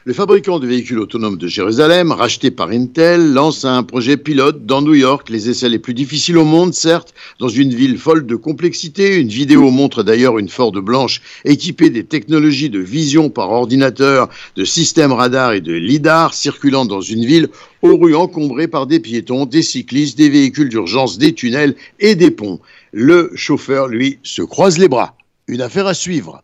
Le 0.05 0.13
fabricant 0.13 0.59
de 0.59 0.67
véhicules 0.67 0.99
autonomes 0.99 1.37
de 1.37 1.47
Jérusalem, 1.47 2.11
racheté 2.11 2.51
par 2.51 2.69
Intel, 2.69 3.33
lance 3.33 3.65
un 3.65 3.83
projet 3.83 4.17
pilote 4.17 4.65
dans 4.65 4.81
New 4.81 4.93
York, 4.93 5.29
les 5.29 5.49
essais 5.49 5.69
les 5.69 5.79
plus 5.79 5.93
difficiles 5.93 6.37
au 6.37 6.45
monde, 6.45 6.73
certes, 6.73 7.13
dans 7.39 7.47
une 7.47 7.73
ville 7.73 7.97
folle 7.97 8.25
de 8.25 8.35
complexité. 8.35 9.17
Une 9.17 9.29
vidéo 9.29 9.69
montre 9.71 10.03
d'ailleurs 10.03 10.37
une 10.37 10.49
Ford 10.49 10.71
blanche 10.71 11.21
équipée 11.45 11.89
des 11.89 12.03
technologies 12.03 12.69
de 12.69 12.79
vision 12.79 13.29
par 13.29 13.49
ordinateur, 13.49 14.29
de 14.55 14.65
systèmes 14.65 15.13
radar 15.13 15.53
et 15.53 15.61
de 15.61 15.73
lidar 15.73 16.33
circulant 16.33 16.85
dans 16.85 17.01
une 17.01 17.25
ville 17.25 17.49
aux 17.81 17.97
rues 17.97 18.15
encombrées 18.15 18.67
par 18.67 18.85
des 18.85 18.99
piétons, 18.99 19.45
des 19.45 19.63
cyclistes, 19.63 20.17
des 20.17 20.29
véhicules 20.29 20.69
d'urgence, 20.69 21.17
des 21.17 21.33
tunnels 21.33 21.75
et 21.99 22.15
des 22.15 22.31
ponts. 22.31 22.59
Le 22.91 23.31
chauffeur, 23.35 23.87
lui, 23.87 24.19
se 24.21 24.41
croise 24.41 24.77
les 24.77 24.89
bras. 24.89 25.15
Une 25.47 25.61
affaire 25.61 25.87
à 25.87 25.93
suivre. 25.93 26.41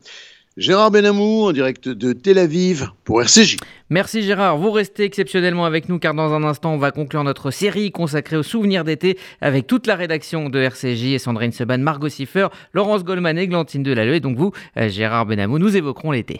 Gérard 0.55 0.91
Benamou 0.91 1.43
en 1.43 1.51
direct 1.51 1.87
de 1.89 2.13
Tel 2.13 2.39
Aviv 2.39 2.87
pour 3.03 3.21
RCJ. 3.21 3.57
Merci 3.91 4.23
Gérard, 4.23 4.57
vous 4.57 4.71
restez 4.71 5.03
exceptionnellement 5.03 5.65
avec 5.65 5.87
nous 5.87 5.99
car 5.99 6.15
dans 6.15 6.33
un 6.33 6.43
instant 6.43 6.73
on 6.73 6.77
va 6.77 6.89
conclure 6.89 7.23
notre 7.23 7.51
série 7.51 7.91
consacrée 7.91 8.37
aux 8.37 8.43
souvenirs 8.43 8.83
d'été 8.83 9.19
avec 9.39 9.67
toute 9.67 9.85
la 9.85 9.95
rédaction 9.95 10.49
de 10.49 10.59
RCJ 10.59 11.13
et 11.13 11.19
Sandrine 11.19 11.51
Seban, 11.51 11.77
Margot 11.77 12.09
Siffer, 12.09 12.47
Laurence 12.73 13.03
Goldman 13.03 13.37
et 13.37 13.47
Glantine 13.47 13.83
Delalleux 13.83 14.15
et 14.15 14.19
donc 14.19 14.35
vous, 14.35 14.51
euh, 14.77 14.89
Gérard 14.89 15.27
Benamou, 15.27 15.59
nous 15.59 15.77
évoquerons 15.77 16.11
l'été. 16.11 16.39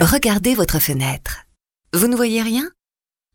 Regardez 0.00 0.54
votre 0.54 0.80
fenêtre. 0.80 1.46
Vous 1.92 2.08
ne 2.08 2.16
voyez 2.16 2.42
rien? 2.42 2.68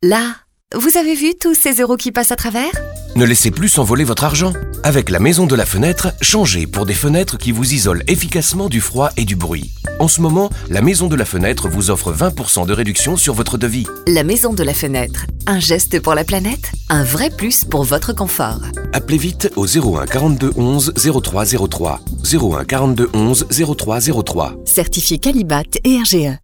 Là, 0.04 0.36
vous 0.76 0.98
avez 0.98 1.16
vu 1.16 1.36
tous 1.40 1.56
ces 1.56 1.82
euros 1.82 1.96
qui 1.96 2.12
passent 2.12 2.34
à 2.34 2.36
travers? 2.36 2.72
Ne 3.16 3.24
laissez 3.24 3.50
plus 3.50 3.70
s'envoler 3.70 4.04
votre 4.04 4.26
argent. 4.26 4.52
Avec 4.84 5.10
la 5.10 5.20
maison 5.20 5.48
de 5.48 5.56
la 5.56 5.66
fenêtre, 5.66 6.10
changez 6.22 6.68
pour 6.68 6.86
des 6.86 6.94
fenêtres 6.94 7.38
qui 7.38 7.54
vous 7.54 7.74
isolent 7.74 8.04
efficacement 8.08 8.68
du 8.68 8.82
froid 8.82 9.10
et 9.16 9.24
du 9.24 9.38
bruit. 9.38 9.72
En 10.00 10.08
ce 10.08 10.22
moment, 10.22 10.50
la 10.70 10.82
maison 10.82 11.08
de 11.08 11.16
la 11.16 11.26
fenêtre 11.26 11.68
vous 11.70 11.90
offre 11.90 12.14
20% 12.14 12.68
de 12.68 12.74
réduction 12.74 13.18
sur 13.18 13.34
votre 13.34 13.58
devis. 13.58 13.88
La 14.08 14.24
maison 14.24 14.54
de 14.54 14.64
la 14.64 14.74
fenêtre. 14.74 15.26
Un 15.48 15.60
geste 15.60 16.00
pour 16.02 16.14
la 16.14 16.24
planète, 16.24 16.72
un 16.90 17.04
vrai 17.04 17.30
plus 17.32 17.66
pour 17.66 17.84
votre 17.84 18.14
confort. 18.14 18.62
Appelez 18.94 19.18
vite 19.18 19.52
au 19.56 19.66
01 19.66 20.06
42 20.06 20.52
11 20.56 20.94
0303. 20.96 22.00
01 22.32 22.66
42 22.66 23.10
11 23.14 23.48
0303. 23.50 24.56
Certifié 24.66 25.18
Calibat 25.18 25.64
et 25.84 25.98
RGE. 26.00 26.38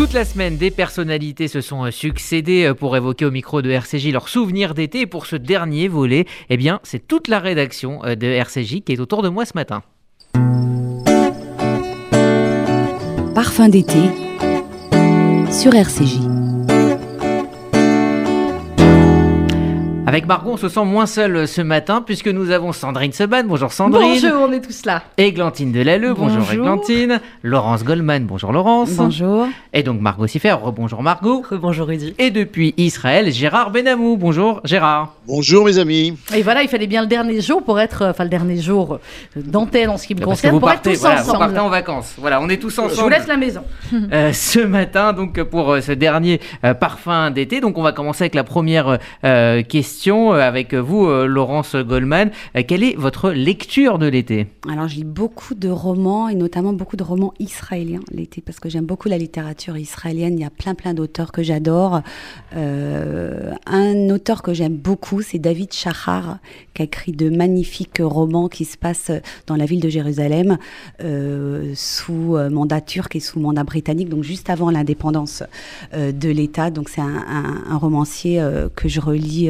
Toute 0.00 0.14
la 0.14 0.24
semaine, 0.24 0.56
des 0.56 0.70
personnalités 0.70 1.46
se 1.46 1.60
sont 1.60 1.84
euh, 1.84 1.90
succédées 1.90 2.64
euh, 2.64 2.72
pour 2.72 2.96
évoquer 2.96 3.26
au 3.26 3.30
micro 3.30 3.60
de 3.60 3.68
RCJ 3.70 4.10
leurs 4.12 4.30
souvenirs 4.30 4.72
d'été. 4.72 5.00
Et 5.00 5.06
pour 5.06 5.26
ce 5.26 5.36
dernier 5.36 5.88
volet, 5.88 6.24
eh 6.48 6.56
bien, 6.56 6.80
c'est 6.84 7.06
toute 7.06 7.28
la 7.28 7.38
rédaction 7.38 8.02
euh, 8.06 8.14
de 8.14 8.26
RCJ 8.26 8.80
qui 8.80 8.92
est 8.94 8.98
autour 8.98 9.20
de 9.20 9.28
moi 9.28 9.44
ce 9.44 9.52
matin. 9.54 9.82
Parfum 13.34 13.68
d'été 13.68 14.00
sur 15.52 15.74
RCJ. 15.74 16.39
Avec 20.06 20.26
Margot, 20.26 20.52
on 20.52 20.56
se 20.56 20.68
sent 20.68 20.84
moins 20.84 21.06
seul 21.06 21.46
ce 21.46 21.60
matin 21.60 22.02
puisque 22.04 22.26
nous 22.26 22.50
avons 22.50 22.72
Sandrine 22.72 23.12
Seban. 23.12 23.44
Bonjour 23.44 23.70
Sandrine. 23.70 24.20
Bonjour, 24.20 24.48
on 24.48 24.52
est 24.52 24.60
tous 24.60 24.84
là. 24.86 25.02
Églantine 25.18 25.72
Delalleux. 25.72 26.14
Bonjour, 26.14 26.38
bonjour 26.38 26.52
Églantine. 26.52 27.20
Laurence 27.42 27.84
Goldman. 27.84 28.24
Bonjour 28.24 28.50
Laurence. 28.50 28.92
Bonjour. 28.94 29.46
Et 29.72 29.82
donc 29.82 30.00
Margot 30.00 30.26
Siffer. 30.26 30.56
Bonjour 30.74 31.02
Margot. 31.02 31.44
Bonjour 31.52 31.86
Rudy. 31.86 32.14
Et 32.18 32.30
depuis 32.30 32.74
Israël, 32.76 33.30
Gérard 33.30 33.70
Benamou. 33.70 34.16
Bonjour 34.16 34.60
Gérard. 34.64 35.14
Bonjour 35.28 35.66
mes 35.66 35.78
amis. 35.78 36.16
Et 36.34 36.42
voilà, 36.42 36.62
il 36.62 36.68
fallait 36.68 36.88
bien 36.88 37.02
le 37.02 37.06
dernier 37.06 37.40
jour 37.40 37.62
pour 37.62 37.78
être, 37.78 38.06
enfin 38.06 38.24
le 38.24 38.30
dernier 38.30 38.56
jour 38.56 38.98
d'antenne 39.36 39.90
en 39.90 39.98
ce 39.98 40.06
qui 40.06 40.14
me 40.14 40.20
concerne, 40.22 40.58
pour 40.58 40.68
partez, 40.68 40.90
être 40.90 40.96
tous 40.96 41.02
voilà, 41.02 41.20
ensemble. 41.20 41.34
Vous 41.34 41.38
partez 41.38 41.58
en 41.60 41.68
vacances. 41.68 42.14
Voilà, 42.18 42.40
on 42.40 42.48
est 42.48 42.56
tous 42.56 42.76
ensemble. 42.78 42.96
Je 42.96 43.00
vous 43.02 43.08
laisse 43.08 43.28
la 43.28 43.36
maison. 43.36 43.62
Euh, 43.92 44.32
ce 44.32 44.60
matin, 44.60 45.12
donc 45.12 45.40
pour 45.42 45.72
euh, 45.72 45.80
ce 45.82 45.92
dernier 45.92 46.40
euh, 46.64 46.74
parfum 46.74 47.30
d'été. 47.30 47.60
Donc 47.60 47.76
on 47.78 47.82
va 47.82 47.92
commencer 47.92 48.24
avec 48.24 48.34
la 48.34 48.44
première 48.44 48.98
euh, 49.24 49.62
question 49.62 49.89
euh, 50.08 50.40
avec 50.40 50.74
vous, 50.74 51.06
euh, 51.06 51.26
Laurence 51.26 51.76
Goldman. 51.76 52.30
Euh, 52.56 52.62
quelle 52.66 52.82
est 52.82 52.96
votre 52.96 53.30
lecture 53.30 53.98
de 53.98 54.06
l'été? 54.06 54.46
Alors, 54.70 54.88
je 54.88 54.96
lis 54.96 55.04
beaucoup 55.04 55.54
de 55.54 55.68
romans 55.68 56.28
et 56.28 56.34
notamment 56.34 56.72
beaucoup 56.72 56.96
de 56.96 57.02
romans 57.02 57.34
israéliens 57.38 58.00
l'été 58.12 58.40
parce 58.40 58.60
que 58.60 58.68
j'aime 58.68 58.86
beaucoup 58.86 59.08
la 59.08 59.18
littérature 59.18 59.76
israélienne. 59.76 60.38
Il 60.38 60.42
y 60.42 60.46
a 60.46 60.50
plein, 60.50 60.74
plein 60.74 60.94
d'auteurs 60.94 61.32
que 61.32 61.42
j'adore. 61.42 62.02
Un 62.52 64.10
auteur 64.10 64.42
que 64.42 64.54
j'aime 64.54 64.76
beaucoup, 64.76 65.22
c'est 65.22 65.38
David 65.38 65.72
Shachar, 65.72 66.38
écrit 66.80 67.12
de 67.12 67.30
magnifiques 67.30 68.00
romans 68.00 68.48
qui 68.48 68.64
se 68.64 68.76
passent 68.76 69.12
dans 69.46 69.56
la 69.56 69.64
ville 69.64 69.80
de 69.80 69.88
Jérusalem 69.88 70.58
euh, 71.02 71.72
sous 71.74 72.36
euh, 72.36 72.50
mandat 72.50 72.80
turc 72.80 73.14
et 73.16 73.20
sous 73.20 73.40
mandat 73.40 73.64
britannique, 73.64 74.08
donc 74.08 74.24
juste 74.24 74.50
avant 74.50 74.70
l'indépendance 74.70 75.42
euh, 75.94 76.12
de 76.12 76.28
l'État. 76.28 76.70
Donc, 76.70 76.88
c'est 76.88 77.00
un, 77.00 77.76
romancier 77.80 78.42
que 78.76 78.88
je 78.88 79.00
relis 79.00 79.48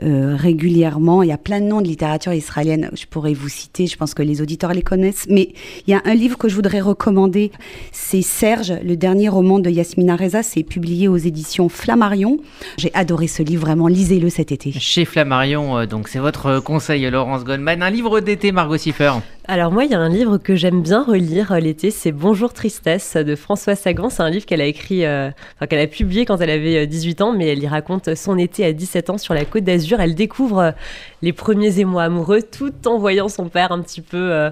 régulièrement. 0.00 1.22
Il 1.22 1.28
y 1.28 1.32
a 1.32 1.38
plein 1.38 1.60
de 1.60 1.66
noms 1.66 1.80
de 1.80 1.86
littérature 1.86 2.32
israélienne. 2.32 2.90
Je 2.94 3.06
pourrais 3.06 3.34
vous 3.34 3.48
citer. 3.48 3.86
Je 3.86 3.96
pense 3.96 4.14
que 4.14 4.22
les 4.22 4.40
auditeurs 4.42 4.72
les 4.72 4.82
connaissent. 4.82 5.26
Mais 5.28 5.52
il 5.86 5.90
y 5.90 5.94
a 5.94 6.02
un 6.04 6.14
livre 6.14 6.36
que 6.38 6.48
je 6.48 6.56
voudrais 6.56 6.80
recommander. 6.80 7.52
C'est 7.92 8.22
Serge, 8.22 8.72
le 8.82 8.96
dernier 8.96 9.28
roman 9.28 9.60
de 9.60 9.70
Yasmina 9.70 10.16
Reza. 10.16 10.42
C'est 10.42 10.64
publié 10.64 11.06
aux 11.06 11.16
éditions 11.16 11.68
Flammarion. 11.68 12.38
J'ai 12.78 12.92
adoré 12.94 13.28
ce 13.28 13.42
livre. 13.42 13.66
Vraiment, 13.66 13.86
lisez-le 13.86 14.30
cet 14.30 14.50
été. 14.50 14.72
Chez 14.72 15.04
Flammarion, 15.04 15.84
donc 15.86 16.08
c'est 16.08 16.18
votre 16.18 16.58
conseil, 16.68 17.08
Laurence 17.08 17.44
Goldman. 17.44 17.82
Un 17.82 17.88
livre 17.88 18.20
d'été, 18.20 18.52
Margot 18.52 18.76
Siffer 18.76 19.12
Alors 19.46 19.72
moi, 19.72 19.86
il 19.86 19.90
y 19.90 19.94
a 19.94 19.98
un 19.98 20.10
livre 20.10 20.36
que 20.36 20.54
j'aime 20.54 20.82
bien 20.82 21.02
relire 21.02 21.52
euh, 21.52 21.60
l'été, 21.60 21.90
c'est 21.90 22.12
Bonjour 22.12 22.52
Tristesse 22.52 23.16
de 23.16 23.36
François 23.36 23.74
Sagan. 23.74 24.10
C'est 24.10 24.22
un 24.22 24.28
livre 24.28 24.44
qu'elle 24.44 24.60
a 24.60 24.66
écrit, 24.66 25.06
euh, 25.06 25.30
enfin 25.56 25.66
qu'elle 25.66 25.80
a 25.80 25.86
publié 25.86 26.26
quand 26.26 26.36
elle 26.42 26.50
avait 26.50 26.86
18 26.86 27.22
euh, 27.22 27.24
ans, 27.24 27.32
mais 27.32 27.46
elle 27.46 27.62
y 27.62 27.66
raconte 27.66 28.14
son 28.14 28.36
été 28.36 28.66
à 28.66 28.74
17 28.74 29.08
ans 29.08 29.16
sur 29.16 29.32
la 29.32 29.46
Côte 29.46 29.64
d'Azur. 29.64 29.98
Elle 29.98 30.14
découvre 30.14 30.74
les 31.22 31.32
premiers 31.32 31.80
émois 31.80 32.02
amoureux 32.02 32.42
tout 32.42 32.74
en 32.86 32.98
voyant 32.98 33.30
son 33.30 33.48
père 33.48 33.72
un 33.72 33.80
petit 33.80 34.02
peu 34.02 34.50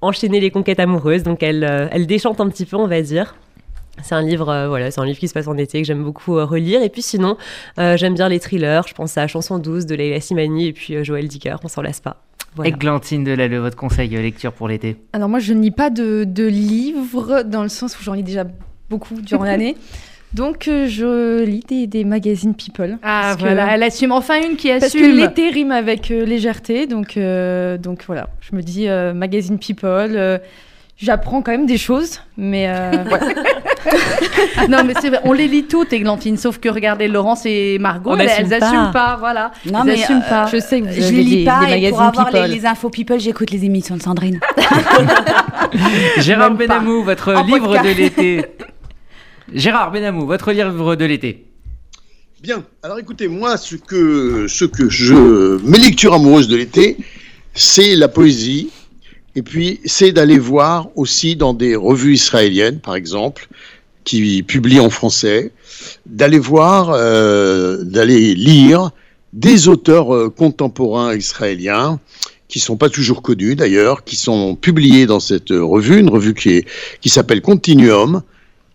enchaîner 0.00 0.38
les 0.38 0.52
conquêtes 0.52 0.78
amoureuses. 0.78 1.24
Donc 1.24 1.42
elle, 1.42 1.88
elle 1.90 2.06
déchante 2.06 2.40
un 2.40 2.48
petit 2.48 2.66
peu, 2.66 2.76
on 2.76 2.86
va 2.86 3.02
dire. 3.02 3.34
C'est 4.02 4.14
un 4.14 4.22
livre, 4.22 4.66
voilà, 4.68 4.90
c'est 4.90 5.00
un 5.00 5.04
livre 5.04 5.18
qui 5.18 5.28
se 5.28 5.34
passe 5.34 5.48
en 5.48 5.56
été 5.56 5.80
que 5.80 5.86
j'aime 5.86 6.04
beaucoup 6.04 6.34
relire. 6.34 6.82
Et 6.82 6.88
puis 6.88 7.02
sinon, 7.02 7.36
j'aime 7.76 8.14
bien 8.14 8.28
les 8.28 8.40
thrillers. 8.40 8.82
Je 8.86 8.94
pense 8.94 9.16
à 9.18 9.26
Chanson 9.26 9.58
douce 9.58 9.86
de 9.86 9.94
Leila 9.94 10.20
Simani 10.20 10.68
et 10.68 10.72
puis 10.72 11.04
Joël 11.04 11.28
Dicker. 11.28 11.56
On 11.64 11.68
s'en 11.68 11.82
lasse 11.82 12.00
pas. 12.00 12.22
Voilà. 12.56 12.70
Glantine 12.72 13.24
Delalleux, 13.24 13.60
votre 13.60 13.76
conseil 13.76 14.08
de 14.08 14.18
lecture 14.18 14.52
pour 14.52 14.68
l'été? 14.68 14.96
Alors 15.12 15.28
moi, 15.28 15.38
je 15.38 15.52
ne 15.52 15.62
lis 15.62 15.70
pas 15.70 15.90
de, 15.90 16.24
de 16.24 16.46
livres 16.46 17.42
dans 17.42 17.62
le 17.62 17.68
sens 17.68 17.98
où 17.98 18.02
j'en 18.02 18.14
lis 18.14 18.22
déjà 18.22 18.44
beaucoup 18.88 19.20
durant 19.20 19.44
l'année. 19.44 19.76
Donc 20.34 20.68
euh, 20.68 20.86
je 20.86 21.42
lis 21.44 21.64
des, 21.66 21.86
des, 21.86 22.04
magazines 22.04 22.54
People. 22.54 22.98
Ah 23.02 23.34
voilà, 23.38 23.74
elle 23.74 23.82
assume 23.82 24.12
enfin 24.12 24.42
une 24.42 24.56
qui 24.56 24.70
assume. 24.70 24.80
Parce 24.80 24.92
que 24.92 25.16
l'été 25.16 25.48
rime 25.48 25.72
avec 25.72 26.10
euh, 26.10 26.26
légèreté, 26.26 26.86
donc 26.86 27.16
euh, 27.16 27.78
donc 27.78 28.04
voilà, 28.06 28.28
je 28.40 28.54
me 28.54 28.60
dis 28.60 28.88
euh, 28.88 29.14
magazine 29.14 29.58
People 29.58 30.40
j'apprends 30.98 31.42
quand 31.42 31.52
même 31.52 31.66
des 31.66 31.78
choses, 31.78 32.20
mais 32.36 32.68
euh, 32.68 33.04
non, 34.68 34.84
mais 34.84 34.94
c'est 35.00 35.08
vrai, 35.08 35.20
on 35.24 35.32
les 35.32 35.48
lit 35.48 35.64
toutes, 35.64 35.92
Églantine, 35.92 36.36
sauf 36.36 36.58
que 36.58 36.68
regardez, 36.68 37.08
Laurence 37.08 37.46
et 37.46 37.78
Margot, 37.78 38.16
elles, 38.16 38.30
elles 38.38 38.54
assument 38.62 38.90
pas, 38.92 39.16
voilà. 39.18 39.52
Non, 39.70 39.84
mais 39.84 40.02
assument 40.02 40.22
euh, 40.24 40.28
pas. 40.28 40.46
Je 40.46 40.58
sais 40.58 40.80
que 40.80 40.86
vous 40.86 40.92
je 40.92 41.12
les 41.12 41.22
lis 41.22 41.44
pas, 41.44 41.68
et 41.70 41.90
pour 41.90 42.00
avoir 42.00 42.30
les, 42.32 42.48
les, 42.48 42.66
infos 42.66 42.90
people, 42.90 43.18
j'écoute 43.18 43.50
les 43.50 43.64
émissions 43.64 43.96
de 43.96 44.02
Sandrine. 44.02 44.40
Gérard 46.18 46.52
Benamou, 46.52 47.02
votre 47.02 47.34
en 47.34 47.44
livre 47.44 47.66
podcast. 47.66 47.84
de 47.84 47.90
l'été. 47.90 48.44
Gérard 49.54 49.90
Benamou, 49.90 50.26
votre 50.26 50.52
livre 50.52 50.96
de 50.96 51.04
l'été. 51.04 51.46
Bien, 52.42 52.62
alors 52.82 52.98
écoutez, 52.98 53.26
moi, 53.26 53.56
ce 53.56 53.74
que, 53.74 54.46
ce 54.48 54.64
que 54.64 54.88
je. 54.88 55.58
Mes 55.64 55.78
lectures 55.78 56.14
amoureuses 56.14 56.48
de 56.48 56.56
l'été, 56.56 56.96
c'est 57.54 57.96
la 57.96 58.08
poésie, 58.08 58.70
et 59.34 59.42
puis, 59.42 59.80
c'est 59.84 60.12
d'aller 60.12 60.38
voir 60.38 60.88
aussi 60.96 61.36
dans 61.36 61.54
des 61.54 61.76
revues 61.76 62.14
israéliennes, 62.14 62.80
par 62.80 62.96
exemple, 62.96 63.48
qui 64.04 64.42
publient 64.42 64.80
en 64.80 64.90
français, 64.90 65.52
d'aller 66.06 66.38
voir, 66.38 66.90
euh, 66.92 67.84
d'aller 67.84 68.34
lire 68.34 68.90
des 69.32 69.68
auteurs 69.68 70.14
euh, 70.14 70.30
contemporains 70.30 71.14
israéliens 71.14 72.00
qui 72.48 72.58
sont 72.60 72.78
pas 72.78 72.88
toujours 72.88 73.20
connus 73.20 73.54
d'ailleurs, 73.54 74.04
qui 74.04 74.16
sont 74.16 74.56
publiés 74.56 75.04
dans 75.04 75.20
cette 75.20 75.50
revue, 75.50 76.00
une 76.00 76.08
revue 76.08 76.32
qui, 76.32 76.64
qui 77.02 77.10
s'appelle 77.10 77.42
Continuum, 77.42 78.22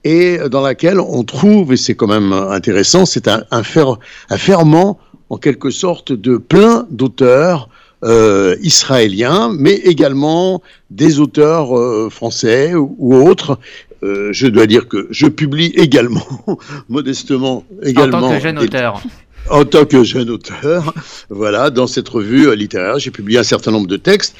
et 0.03 0.37
dans 0.51 0.61
laquelle 0.61 0.99
on 0.99 1.23
trouve, 1.23 1.73
et 1.73 1.77
c'est 1.77 1.95
quand 1.95 2.07
même 2.07 2.33
intéressant, 2.33 3.05
c'est 3.07 3.27
un, 3.27 3.63
fer, 3.63 3.97
un 4.29 4.37
ferment 4.37 4.99
en 5.29 5.37
quelque 5.37 5.71
sorte 5.71 6.11
de 6.11 6.37
plein 6.37 6.85
d'auteurs 6.91 7.69
euh, 8.03 8.55
israéliens, 8.61 9.53
mais 9.57 9.73
également 9.73 10.61
des 10.89 11.19
auteurs 11.19 11.77
euh, 11.77 12.09
français 12.09 12.75
ou, 12.75 12.95
ou 12.99 13.15
autres. 13.15 13.59
Euh, 14.03 14.29
je 14.33 14.47
dois 14.47 14.67
dire 14.67 14.89
que 14.89 15.07
je 15.11 15.27
publie 15.27 15.71
également, 15.75 16.27
modestement, 16.89 17.63
également. 17.81 18.17
En 18.17 18.21
tant 18.21 18.35
que 18.35 18.39
jeune 18.41 18.59
auteur. 18.59 19.01
En 19.49 19.65
tant 19.65 19.83
que 19.83 20.05
jeune 20.05 20.29
auteur, 20.29 20.93
voilà, 21.29 21.69
dans 21.69 21.85
cette 21.85 22.07
revue 22.07 22.55
littéraire, 22.55 22.97
j'ai 22.97 23.11
publié 23.11 23.39
un 23.39 23.43
certain 23.43 23.71
nombre 23.71 23.87
de 23.87 23.97
textes 23.97 24.37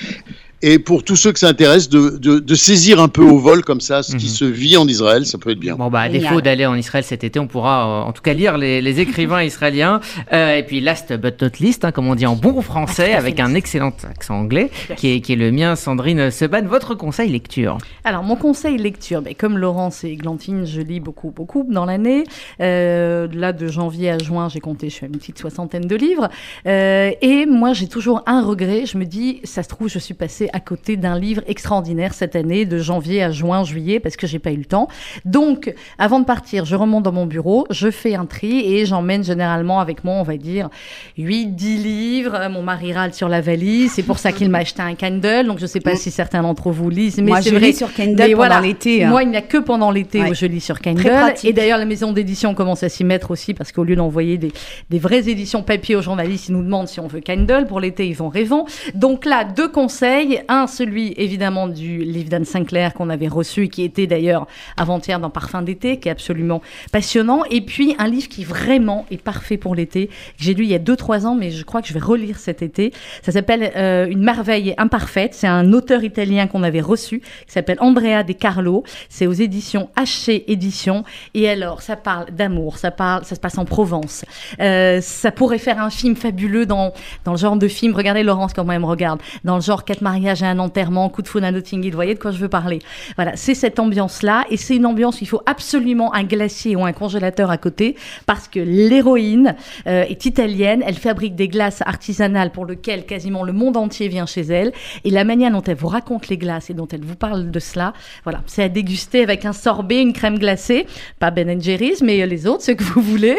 et 0.63 0.79
pour 0.79 1.03
tous 1.03 1.17
ceux 1.17 1.33
que 1.33 1.39
ça 1.39 1.49
intéresse 1.49 1.89
de, 1.89 2.17
de, 2.17 2.39
de, 2.39 2.55
saisir 2.55 3.01
un 3.01 3.09
peu 3.09 3.21
au 3.21 3.37
vol 3.37 3.65
comme 3.65 3.81
ça 3.81 4.01
ce 4.01 4.15
qui 4.15 4.29
se 4.29 4.45
vit 4.45 4.77
en 4.77 4.87
Israël, 4.87 5.25
ça 5.25 5.37
peut 5.37 5.49
être 5.49 5.59
bien. 5.59 5.75
Bon 5.75 5.89
bah 5.89 5.99
à 5.99 6.09
défaut 6.09 6.39
d'aller 6.39 6.65
en 6.65 6.75
Israël 6.75 7.03
cet 7.03 7.25
été, 7.25 7.37
on 7.37 7.47
pourra 7.47 7.85
euh, 7.85 8.07
en 8.07 8.13
tout 8.13 8.21
cas 8.21 8.31
lire 8.31 8.57
les, 8.57 8.81
les 8.81 8.99
écrivains 9.01 9.43
israéliens 9.51 9.99
euh, 10.31 10.55
et 10.55 10.63
puis 10.63 10.79
last 10.79 11.11
but 11.11 11.41
not 11.41 11.49
least, 11.59 11.83
hein, 11.83 11.91
comme 11.91 12.07
on 12.07 12.15
dit 12.15 12.25
en 12.25 12.37
bon 12.37 12.61
français, 12.61 13.13
avec 13.13 13.41
un 13.41 13.55
excellent 13.55 13.91
accent 14.09 14.35
anglais, 14.35 14.71
qui 14.95 15.09
est, 15.09 15.19
qui 15.19 15.33
est 15.33 15.35
le 15.35 15.51
mien, 15.51 15.75
Sandrine 15.75 16.31
Seban. 16.31 16.63
Votre 16.65 16.95
conseil 16.95 17.29
lecture 17.29 17.77
Alors 18.05 18.23
mon 18.23 18.37
conseil 18.37 18.77
lecture, 18.77 19.21
mais 19.21 19.33
comme 19.33 19.57
Laurence 19.57 20.05
et 20.05 20.15
Glantine, 20.15 20.65
je 20.65 20.79
lis 20.79 21.01
beaucoup 21.01 21.31
beaucoup 21.31 21.65
dans 21.69 21.83
l'année. 21.83 22.23
Euh, 22.61 23.27
là 23.33 23.51
de 23.51 23.67
janvier 23.67 24.11
à 24.11 24.17
juin, 24.17 24.47
j'ai 24.47 24.61
compté, 24.61 24.87
je 24.89 24.95
suis 24.95 25.05
à 25.05 25.07
une 25.07 25.17
petite 25.17 25.39
soixantaine 25.39 25.87
de 25.87 25.95
livres. 25.97 26.29
Euh, 26.67 27.11
et 27.21 27.45
moi 27.45 27.73
j'ai 27.73 27.87
toujours 27.89 28.23
un 28.27 28.41
regret. 28.41 28.85
Je 28.85 28.97
me 28.97 29.03
dis, 29.03 29.41
ça 29.43 29.61
se 29.61 29.67
trouve, 29.67 29.89
je 29.89 29.99
suis 29.99 30.13
passée 30.13 30.49
à 30.53 30.59
côté 30.59 30.97
d'un 30.97 31.19
livre 31.19 31.41
extraordinaire 31.47 32.13
cette 32.13 32.35
année, 32.35 32.65
de 32.65 32.77
janvier 32.77 33.23
à 33.23 33.31
juin, 33.31 33.63
juillet, 33.63 33.99
parce 33.99 34.15
que 34.15 34.27
j'ai 34.27 34.39
pas 34.39 34.51
eu 34.51 34.57
le 34.57 34.65
temps. 34.65 34.87
Donc, 35.25 35.73
avant 35.97 36.19
de 36.19 36.25
partir, 36.25 36.65
je 36.65 36.75
remonte 36.75 37.03
dans 37.03 37.11
mon 37.11 37.25
bureau, 37.25 37.65
je 37.69 37.91
fais 37.91 38.15
un 38.15 38.25
tri 38.25 38.73
et 38.73 38.85
j'emmène 38.85 39.23
généralement 39.23 39.79
avec 39.79 40.03
moi, 40.03 40.15
on 40.15 40.23
va 40.23 40.37
dire, 40.37 40.69
8, 41.17 41.55
10 41.55 41.77
livres. 41.77 42.49
Mon 42.49 42.61
mari 42.61 42.93
râle 42.93 43.13
sur 43.13 43.29
la 43.29 43.41
valise, 43.41 43.91
c'est 43.91 44.03
pour 44.03 44.19
ça 44.19 44.31
qu'il 44.31 44.49
m'a 44.49 44.59
acheté 44.59 44.81
un 44.81 44.95
Kindle. 44.95 45.47
Donc, 45.47 45.59
je 45.59 45.65
sais 45.65 45.79
pas 45.79 45.95
si 45.95 46.11
certains 46.11 46.43
d'entre 46.43 46.71
vous 46.71 46.89
lisent, 46.89 47.17
mais 47.17 47.31
moi, 47.31 47.41
je 47.41 47.49
vrai. 47.49 47.67
lis 47.67 47.73
sur 47.73 47.91
Kindle 47.93 48.17
pendant 48.17 48.35
voilà, 48.35 48.61
l'été. 48.61 49.03
Hein. 49.03 49.09
Moi, 49.09 49.23
il 49.23 49.29
n'y 49.29 49.37
a 49.37 49.41
que 49.41 49.57
pendant 49.57 49.91
l'été 49.91 50.21
ouais. 50.21 50.29
où 50.29 50.33
je 50.33 50.45
lis 50.45 50.61
sur 50.61 50.79
Kindle. 50.79 51.33
Et 51.43 51.53
d'ailleurs, 51.53 51.79
la 51.79 51.85
maison 51.85 52.11
d'édition 52.13 52.53
commence 52.53 52.83
à 52.83 52.89
s'y 52.89 53.03
mettre 53.03 53.31
aussi, 53.31 53.53
parce 53.53 53.71
qu'au 53.71 53.83
lieu 53.83 53.95
d'envoyer 53.95 54.37
des, 54.37 54.51
des 54.89 54.99
vraies 54.99 55.29
éditions 55.29 55.63
papier 55.63 55.95
aux 55.95 56.01
journalistes, 56.01 56.49
ils 56.49 56.53
nous 56.53 56.63
demandent 56.63 56.87
si 56.87 56.99
on 56.99 57.07
veut 57.07 57.21
Kindle. 57.21 57.65
Pour 57.67 57.79
l'été, 57.79 58.07
ils 58.07 58.15
vont 58.15 58.29
rêvant. 58.29 58.65
Donc 58.93 59.25
là, 59.25 59.43
deux 59.43 59.67
conseils 59.67 60.42
un, 60.47 60.67
celui 60.67 61.13
évidemment 61.17 61.67
du 61.67 61.99
livre 61.99 62.29
d'Anne 62.29 62.45
Sinclair 62.45 62.93
qu'on 62.93 63.09
avait 63.09 63.27
reçu, 63.27 63.67
qui 63.67 63.83
était 63.83 64.07
d'ailleurs 64.07 64.47
avant-hier 64.77 65.19
dans 65.19 65.29
Parfum 65.29 65.61
d'été, 65.61 65.99
qui 65.99 66.09
est 66.09 66.11
absolument 66.11 66.61
passionnant. 66.91 67.43
Et 67.49 67.61
puis 67.61 67.95
un 67.99 68.07
livre 68.07 68.29
qui 68.29 68.43
vraiment 68.43 69.05
est 69.11 69.21
parfait 69.21 69.57
pour 69.57 69.75
l'été, 69.75 70.07
que 70.07 70.13
j'ai 70.37 70.53
lu 70.53 70.63
il 70.63 70.69
y 70.69 70.75
a 70.75 70.79
2-3 70.79 71.25
ans, 71.25 71.35
mais 71.35 71.51
je 71.51 71.63
crois 71.63 71.81
que 71.81 71.87
je 71.87 71.93
vais 71.93 71.99
relire 71.99 72.37
cet 72.37 72.61
été. 72.61 72.93
Ça 73.21 73.31
s'appelle 73.31 73.71
euh, 73.75 74.07
Une 74.07 74.23
merveille 74.23 74.73
imparfaite. 74.77 75.33
C'est 75.33 75.47
un 75.47 75.73
auteur 75.73 76.03
italien 76.03 76.47
qu'on 76.47 76.63
avait 76.63 76.81
reçu, 76.81 77.19
qui 77.19 77.51
s'appelle 77.51 77.77
Andrea 77.79 78.23
De 78.23 78.33
Carlo. 78.33 78.83
C'est 79.09 79.27
aux 79.27 79.33
éditions 79.33 79.89
HC 79.97 80.43
Éditions. 80.47 81.03
Et 81.33 81.49
alors, 81.49 81.81
ça 81.81 81.95
parle 81.95 82.31
d'amour, 82.31 82.77
ça 82.77 82.91
parle, 82.91 83.25
ça 83.25 83.35
se 83.35 83.39
passe 83.39 83.57
en 83.57 83.65
Provence. 83.65 84.25
Euh, 84.59 85.01
ça 85.01 85.31
pourrait 85.31 85.57
faire 85.57 85.79
un 85.79 85.89
film 85.89 86.15
fabuleux 86.15 86.65
dans, 86.65 86.93
dans 87.25 87.31
le 87.31 87.37
genre 87.37 87.57
de 87.57 87.67
film. 87.67 87.95
Regardez 87.95 88.23
Laurence 88.23 88.53
comment 88.53 88.73
elle 88.73 88.81
me 88.81 88.85
regarde. 88.85 89.21
Dans 89.43 89.55
le 89.55 89.61
genre 89.61 89.83
quatre 89.83 90.01
mariages 90.01 90.22
à 90.29 90.47
un 90.47 90.59
enterrement, 90.59 91.09
coup 91.09 91.21
de 91.21 91.27
foudre 91.27 91.45
à 91.45 91.51
Notting 91.51 91.83
Hill, 91.83 91.91
vous 91.91 91.97
voyez 91.97 92.13
de 92.13 92.19
quoi 92.19 92.31
je 92.31 92.37
veux 92.37 92.49
parler. 92.49 92.79
Voilà, 93.15 93.35
c'est 93.35 93.55
cette 93.55 93.79
ambiance-là, 93.79 94.45
et 94.49 94.57
c'est 94.57 94.75
une 94.75 94.85
ambiance 94.85 95.21
où 95.21 95.23
il 95.23 95.27
faut 95.27 95.41
absolument 95.45 96.13
un 96.13 96.23
glacier 96.23 96.75
ou 96.75 96.85
un 96.85 96.93
congélateur 96.93 97.51
à 97.51 97.57
côté, 97.57 97.95
parce 98.25 98.47
que 98.47 98.59
l'héroïne 98.59 99.55
euh, 99.87 100.03
est 100.03 100.25
italienne, 100.25 100.83
elle 100.85 100.95
fabrique 100.95 101.35
des 101.35 101.47
glaces 101.47 101.81
artisanales 101.85 102.51
pour 102.51 102.65
lesquelles 102.65 103.05
quasiment 103.05 103.43
le 103.43 103.53
monde 103.53 103.77
entier 103.77 104.07
vient 104.07 104.25
chez 104.25 104.41
elle, 104.41 104.71
et 105.03 105.09
la 105.09 105.23
manière 105.23 105.51
dont 105.51 105.61
elle 105.61 105.77
vous 105.77 105.87
raconte 105.87 106.29
les 106.29 106.37
glaces 106.37 106.69
et 106.69 106.73
dont 106.73 106.87
elle 106.87 107.03
vous 107.03 107.15
parle 107.15 107.51
de 107.51 107.59
cela, 107.59 107.93
voilà, 108.23 108.41
c'est 108.45 108.63
à 108.63 108.69
déguster 108.69 109.23
avec 109.23 109.45
un 109.45 109.53
sorbet, 109.53 110.01
une 110.01 110.13
crème 110.13 110.39
glacée, 110.39 110.87
pas 111.19 111.31
Ben 111.31 111.61
Jerry's, 111.61 112.01
mais 112.01 112.25
les 112.25 112.47
autres, 112.47 112.63
ce 112.63 112.71
que 112.71 112.83
vous 112.83 113.01
voulez. 113.01 113.37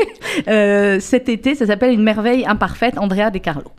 Euh, 0.49 1.01
cet 1.01 1.29
été, 1.29 1.55
ça 1.55 1.67
s'appelle 1.67 1.93
Une 1.93 2.03
merveille 2.03 2.45
imparfaite, 2.47 2.99
Andrea 2.99 3.31
De 3.31 3.39
Carlo. 3.39 3.71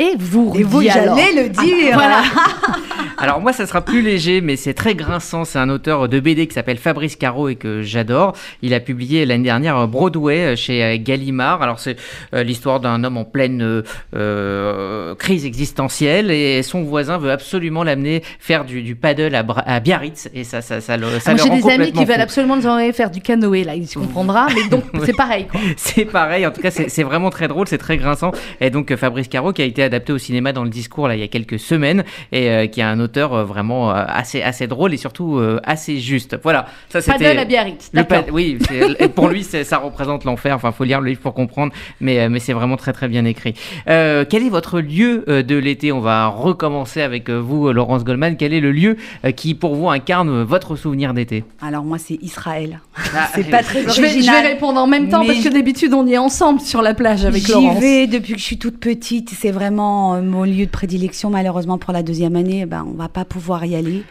Et 0.00 0.16
vous, 0.18 0.54
et 0.56 0.62
vous 0.62 0.80
j'allais 0.80 1.42
le 1.42 1.50
dire. 1.50 1.90
Ah, 1.92 1.94
voilà. 1.94 2.22
Alors 3.18 3.38
moi, 3.42 3.52
ça 3.52 3.66
sera 3.66 3.82
plus 3.82 4.00
léger, 4.00 4.40
mais 4.40 4.56
c'est 4.56 4.72
très 4.72 4.94
grinçant. 4.94 5.44
C'est 5.44 5.58
un 5.58 5.68
auteur 5.68 6.08
de 6.08 6.18
BD 6.20 6.46
qui 6.46 6.54
s'appelle 6.54 6.78
Fabrice 6.78 7.16
Caro 7.16 7.50
et 7.50 7.54
que 7.54 7.82
j'adore. 7.82 8.34
Il 8.62 8.72
a 8.72 8.80
publié 8.80 9.26
l'année 9.26 9.44
dernière 9.44 9.86
Broadway 9.88 10.56
chez 10.56 10.98
Gallimard. 11.00 11.60
Alors 11.60 11.80
c'est 11.80 11.96
euh, 12.32 12.42
l'histoire 12.42 12.80
d'un 12.80 13.04
homme 13.04 13.18
en 13.18 13.26
pleine 13.26 13.82
euh, 14.16 15.14
crise 15.16 15.44
existentielle 15.44 16.30
et 16.30 16.62
son 16.62 16.82
voisin 16.82 17.18
veut 17.18 17.30
absolument 17.30 17.84
l'amener 17.84 18.22
faire 18.38 18.64
du, 18.64 18.80
du 18.80 18.96
paddle 18.96 19.34
à, 19.34 19.44
à, 19.66 19.80
Biarritz 19.80 20.30
et 20.32 20.44
ça, 20.44 20.62
ça, 20.62 20.80
ça, 20.80 20.96
le, 20.96 21.06
ça 21.20 21.32
ah, 21.32 21.34
le 21.34 21.44
Moi, 21.44 21.56
j'ai 21.56 21.62
des 21.62 21.70
amis 21.70 21.92
fou. 21.92 21.98
qui 21.98 22.04
veulent 22.06 22.22
absolument 22.22 22.56
nous 22.56 22.66
envoyer 22.66 22.94
faire 22.94 23.10
du 23.10 23.20
canoë 23.20 23.64
là. 23.64 23.74
Il 23.74 23.86
se 23.86 23.98
comprendra, 23.98 24.46
mais 24.54 24.66
donc 24.70 24.84
c'est 25.04 25.14
pareil. 25.14 25.46
c'est 25.76 26.06
pareil. 26.06 26.46
En 26.46 26.52
tout 26.52 26.62
cas, 26.62 26.70
c'est 26.70 27.02
vraiment 27.02 27.28
très 27.28 27.48
drôle, 27.48 27.68
c'est 27.68 27.76
très 27.76 27.98
grinçant. 27.98 28.32
Et 28.62 28.70
donc 28.70 28.96
Fabrice 28.96 29.28
Caro 29.28 29.52
qui 29.52 29.60
a 29.60 29.66
été 29.66 29.89
adapté 29.90 30.12
au 30.12 30.18
cinéma 30.18 30.52
dans 30.52 30.64
le 30.64 30.70
discours 30.70 31.08
là 31.08 31.16
il 31.16 31.20
y 31.20 31.24
a 31.24 31.28
quelques 31.28 31.58
semaines 31.58 32.04
et 32.32 32.48
euh, 32.50 32.66
qui 32.66 32.80
est 32.80 32.84
un 32.84 33.00
auteur 33.00 33.34
euh, 33.34 33.44
vraiment 33.44 33.90
euh, 33.90 34.04
assez 34.06 34.42
assez 34.42 34.66
drôle 34.66 34.94
et 34.94 34.96
surtout 34.96 35.38
euh, 35.38 35.60
assez 35.64 35.98
juste. 35.98 36.38
Voilà, 36.42 36.66
ça 36.88 37.00
c'était 37.00 37.18
Paddle 37.18 37.38
à 37.38 37.44
Biarritz. 37.44 37.90
D'accord. 37.92 38.24
Oui, 38.32 38.58
pour 39.14 39.28
lui 39.28 39.42
ça 39.44 39.78
représente 39.78 40.24
l'enfer. 40.24 40.54
Enfin, 40.54 40.72
faut 40.72 40.84
lire 40.84 41.00
le 41.00 41.08
livre 41.08 41.20
pour 41.20 41.34
comprendre, 41.34 41.72
mais 42.00 42.28
mais 42.28 42.38
c'est 42.38 42.52
vraiment 42.52 42.76
très 42.76 42.92
très 42.92 43.08
bien 43.08 43.24
écrit. 43.24 43.54
Euh, 43.88 44.24
quel 44.28 44.44
est 44.44 44.50
votre 44.50 44.80
lieu 44.80 45.24
de 45.26 45.56
l'été? 45.56 45.92
On 45.92 46.00
va 46.00 46.28
recommencer 46.28 47.02
avec 47.02 47.30
vous, 47.30 47.72
Laurence 47.72 48.04
Goldman. 48.04 48.36
Quel 48.36 48.52
est 48.54 48.60
le 48.60 48.72
lieu 48.72 48.96
qui 49.36 49.54
pour 49.54 49.74
vous 49.74 49.88
incarne 49.88 50.42
votre 50.42 50.76
souvenir 50.76 51.14
d'été? 51.14 51.44
Alors 51.60 51.84
moi 51.84 51.98
c'est 51.98 52.18
Israël. 52.22 52.80
Ah, 53.14 53.28
c'est 53.34 53.50
pas 53.50 53.62
très 53.62 53.82
je 53.82 54.00
vais, 54.00 54.20
je 54.20 54.30
vais, 54.30 54.40
répondre 54.40 54.80
en 54.80 54.86
même 54.86 55.08
temps 55.08 55.24
parce 55.24 55.42
que 55.42 55.48
d'habitude 55.48 55.92
on 55.94 56.06
y 56.06 56.14
est 56.14 56.18
ensemble 56.18 56.60
sur 56.60 56.82
la 56.82 56.94
plage 56.94 57.24
avec 57.24 57.48
Laurence. 57.48 57.74
J'y 57.74 57.80
vais 57.80 58.06
depuis 58.06 58.34
que 58.34 58.38
je 58.38 58.44
suis 58.44 58.58
toute 58.58 58.78
petite. 58.78 59.30
C'est 59.30 59.50
vraiment 59.50 59.69
vraiment 59.70 60.20
mon 60.20 60.42
lieu 60.42 60.66
de 60.66 60.70
prédilection. 60.70 61.30
Malheureusement, 61.30 61.78
pour 61.78 61.92
la 61.92 62.02
deuxième 62.02 62.34
année, 62.34 62.66
ben, 62.66 62.84
on 62.88 62.96
va 62.96 63.08
pas 63.08 63.24
pouvoir 63.24 63.64
y 63.64 63.76
aller. 63.76 64.02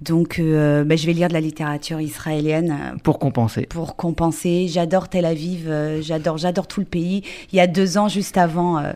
Donc, 0.00 0.38
euh, 0.38 0.82
ben, 0.82 0.96
je 0.96 1.06
vais 1.06 1.12
lire 1.12 1.28
de 1.28 1.34
la 1.34 1.40
littérature 1.42 2.00
israélienne. 2.00 2.70
euh, 2.70 2.96
Pour 3.02 3.18
compenser. 3.18 3.66
Pour 3.66 3.96
compenser. 3.96 4.66
J'adore 4.68 5.08
Tel 5.10 5.26
Aviv, 5.26 5.66
euh, 5.68 6.00
j'adore, 6.00 6.38
j'adore 6.38 6.66
tout 6.66 6.80
le 6.80 6.86
pays. 6.86 7.22
Il 7.52 7.56
y 7.56 7.60
a 7.60 7.66
deux 7.66 7.98
ans, 7.98 8.08
juste 8.08 8.38
avant 8.38 8.78
euh, 8.78 8.92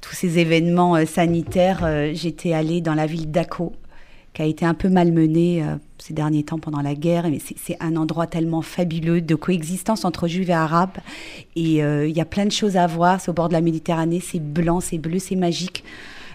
tous 0.00 0.14
ces 0.14 0.38
événements 0.38 0.94
euh, 0.94 1.06
sanitaires, 1.06 1.80
euh, 1.82 2.12
j'étais 2.14 2.52
allée 2.52 2.80
dans 2.80 2.94
la 2.94 3.06
ville 3.06 3.30
d'Akko, 3.30 3.72
qui 4.38 4.42
a 4.42 4.46
été 4.46 4.64
un 4.64 4.74
peu 4.74 4.88
malmenée 4.88 5.64
euh, 5.64 5.74
ces 5.98 6.14
derniers 6.14 6.44
temps 6.44 6.60
pendant 6.60 6.80
la 6.80 6.94
guerre. 6.94 7.24
Mais 7.28 7.40
c'est, 7.40 7.76
un 7.80 7.96
endroit 7.96 8.28
tellement 8.28 8.62
fabuleux 8.62 9.20
de 9.20 9.34
coexistence 9.34 10.04
entre 10.04 10.28
juifs 10.28 10.48
et 10.48 10.52
arabes. 10.52 10.98
Et 11.56 11.82
euh, 11.82 12.06
il 12.06 12.16
y 12.16 12.20
a 12.20 12.24
plein 12.24 12.46
de 12.46 12.52
choses 12.52 12.76
à 12.76 12.86
voir. 12.86 13.20
C'est 13.20 13.30
au 13.30 13.34
bord 13.34 13.48
de 13.48 13.54
la 13.54 13.60
Méditerranée, 13.60 14.22
c'est 14.24 14.38
blanc, 14.38 14.78
c'est 14.78 14.98
bleu, 14.98 15.18
c'est 15.18 15.34
magique. 15.34 15.82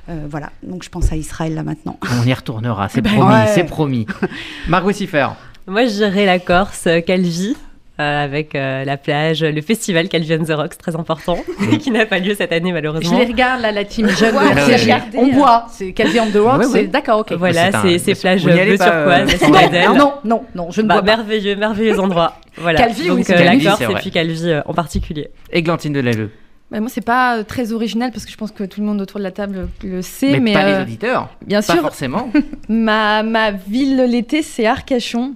Euh, 0.10 0.26
voilà, 0.30 0.52
donc 0.64 0.84
je 0.84 0.90
pense 0.90 1.14
à 1.14 1.16
Israël 1.16 1.56
là 1.56 1.64
maintenant. 1.64 1.98
On 2.22 2.28
y 2.28 2.34
retournera, 2.34 2.90
c'est 2.90 3.00
Ben 3.02 3.14
promis, 3.14 3.34
ouais. 3.36 3.48
c'est 3.56 3.64
promis. 3.64 4.06
Margot 4.68 4.92
Siffer. 4.92 5.30
Moi, 5.66 5.86
je 5.86 5.92
dirais 5.94 6.26
la 6.26 6.40
Corse, 6.40 6.88
euh, 6.88 7.00
Calvi. 7.00 7.56
Euh, 8.04 8.24
avec 8.24 8.56
euh, 8.56 8.84
la 8.86 8.98
plage, 8.98 9.44
le 9.44 9.62
festival 9.62 10.10
Calvi 10.10 10.34
on 10.40 10.44
the 10.44 10.52
Rocks, 10.52 10.78
très 10.78 10.96
important, 10.96 11.38
qui 11.80 11.92
n'a 11.92 12.06
pas 12.06 12.20
lieu 12.20 12.36
cette 12.36 12.52
année 12.52 12.70
Je 12.70 12.74
malheureusement. 12.74 13.18
les 13.20 13.26
regarde 13.26 13.62
là, 13.62 13.72
la 13.72 13.86
team 13.86 14.08
jeune. 14.20 14.34
De 14.36 15.18
on 15.18 15.28
boit, 15.34 15.66
c'est 15.72 15.94
Calvi 15.94 16.20
on 16.20 16.30
the 16.30 16.36
Rocks. 16.38 16.60
Ouais, 16.60 16.66
c'est- 16.66 16.72
ouais. 16.74 16.88
D'accord, 16.88 17.20
ok. 17.20 17.34
Voilà, 17.34 17.72
C'est 17.72 17.78
un- 17.78 17.82
c'est 17.82 18.16
allez 18.60 18.72
bleu 18.72 18.78
turquoise, 18.78 19.30
euh, 19.74 19.88
non, 19.88 19.96
non, 19.96 20.14
non, 20.26 20.44
non, 20.56 20.72
je 20.72 20.82
ne 20.82 20.88
Bah, 20.88 20.96
bois 20.96 21.04
pas. 21.04 21.18
merveilleux, 21.18 21.56
merveilleux 21.56 22.00
endroit. 22.00 22.34
Voilà. 22.58 22.80
Calvi, 22.80 23.08
Donc 23.08 23.20
euh, 23.20 23.24
Calvi, 23.24 23.64
la 23.64 23.72
Corse 23.72 23.84
c'est 23.88 23.92
et 23.92 23.96
puis 23.96 24.12
Calvi 24.12 24.54
en 24.66 24.74
particulier. 24.74 25.30
Églantine 25.52 25.94
Delalleux. 25.94 26.30
Bah, 26.72 26.80
moi, 26.80 26.90
c'est 26.90 27.06
pas 27.06 27.44
très 27.44 27.72
original 27.72 28.12
parce 28.12 28.26
que 28.26 28.32
je 28.32 28.38
pense 28.38 28.52
que 28.52 28.64
tout 28.64 28.82
le 28.82 28.88
monde 28.88 29.00
autour 29.00 29.20
de 29.20 29.24
la 29.24 29.32
table 29.32 29.68
le 29.84 30.02
sait. 30.02 30.40
Mais, 30.40 30.54
pas 30.54 30.64
euh, 30.66 30.78
les 30.78 30.82
auditeurs. 30.84 31.30
Bien 31.46 31.62
Pas 31.62 31.74
sûr. 31.74 31.82
forcément. 31.82 32.30
Ma, 32.70 33.22
ma 33.22 33.52
ville 33.52 33.98
l'été, 34.10 34.42
c'est 34.42 34.66
Arcachon. 34.66 35.34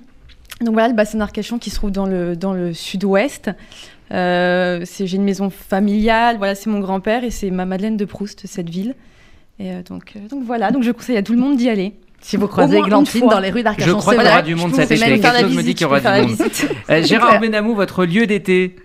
Donc 0.61 0.73
voilà, 0.73 0.87
le 0.87 0.95
bassin 0.95 1.17
d'Arcachon 1.19 1.59
qui 1.59 1.69
se 1.69 1.75
trouve 1.75 1.91
dans 1.91 2.05
le, 2.05 2.35
dans 2.35 2.53
le 2.53 2.73
sud-ouest. 2.73 3.51
Euh, 4.11 4.81
c'est- 4.85 5.05
J'ai 5.05 5.17
une 5.17 5.23
maison 5.23 5.49
familiale, 5.49 6.37
voilà, 6.37 6.55
c'est 6.55 6.69
mon 6.69 6.79
grand-père 6.79 7.23
et 7.23 7.31
c'est 7.31 7.51
ma 7.51 7.65
Madeleine 7.65 7.97
de 7.97 8.05
Proust, 8.05 8.43
cette 8.45 8.69
ville. 8.69 8.95
Et 9.59 9.71
euh, 9.71 9.81
donc, 9.87 10.13
euh, 10.15 10.19
donc 10.29 10.43
voilà, 10.45 10.71
donc 10.71 10.83
je 10.83 10.91
conseille 10.91 11.17
à 11.17 11.23
tout 11.23 11.33
le 11.33 11.39
monde 11.39 11.57
d'y 11.57 11.69
aller. 11.69 11.93
Si 12.21 12.35
vous 12.37 12.47
croisez 12.47 12.79
fois. 12.79 13.33
dans 13.35 13.39
les 13.39 13.51
rues 13.51 13.61
d'Arcachon, 13.63 13.89
Je 13.91 13.95
crois 13.95 14.15
qu'il 14.15 14.23
y 14.23 14.27
aura 14.27 14.41
du 14.41 14.55
monde 14.55 14.73
cet 14.73 14.89
été. 14.91 14.99
Quelque 14.99 15.21
chose 15.27 15.43
me 15.43 15.49
dit 15.49 15.57
visite, 15.57 15.77
qu'il 15.77 15.85
y 15.85 15.85
aura 15.85 15.99
je 15.99 16.03
peux 16.03 16.09
du 16.25 16.27
monde. 16.27 16.49
visite. 16.51 16.69
Euh, 16.89 17.03
Gérard. 17.03 17.39
Benamou, 17.39 17.75
votre 17.75 18.05
lieu 18.05 18.25
d'été 18.25 18.75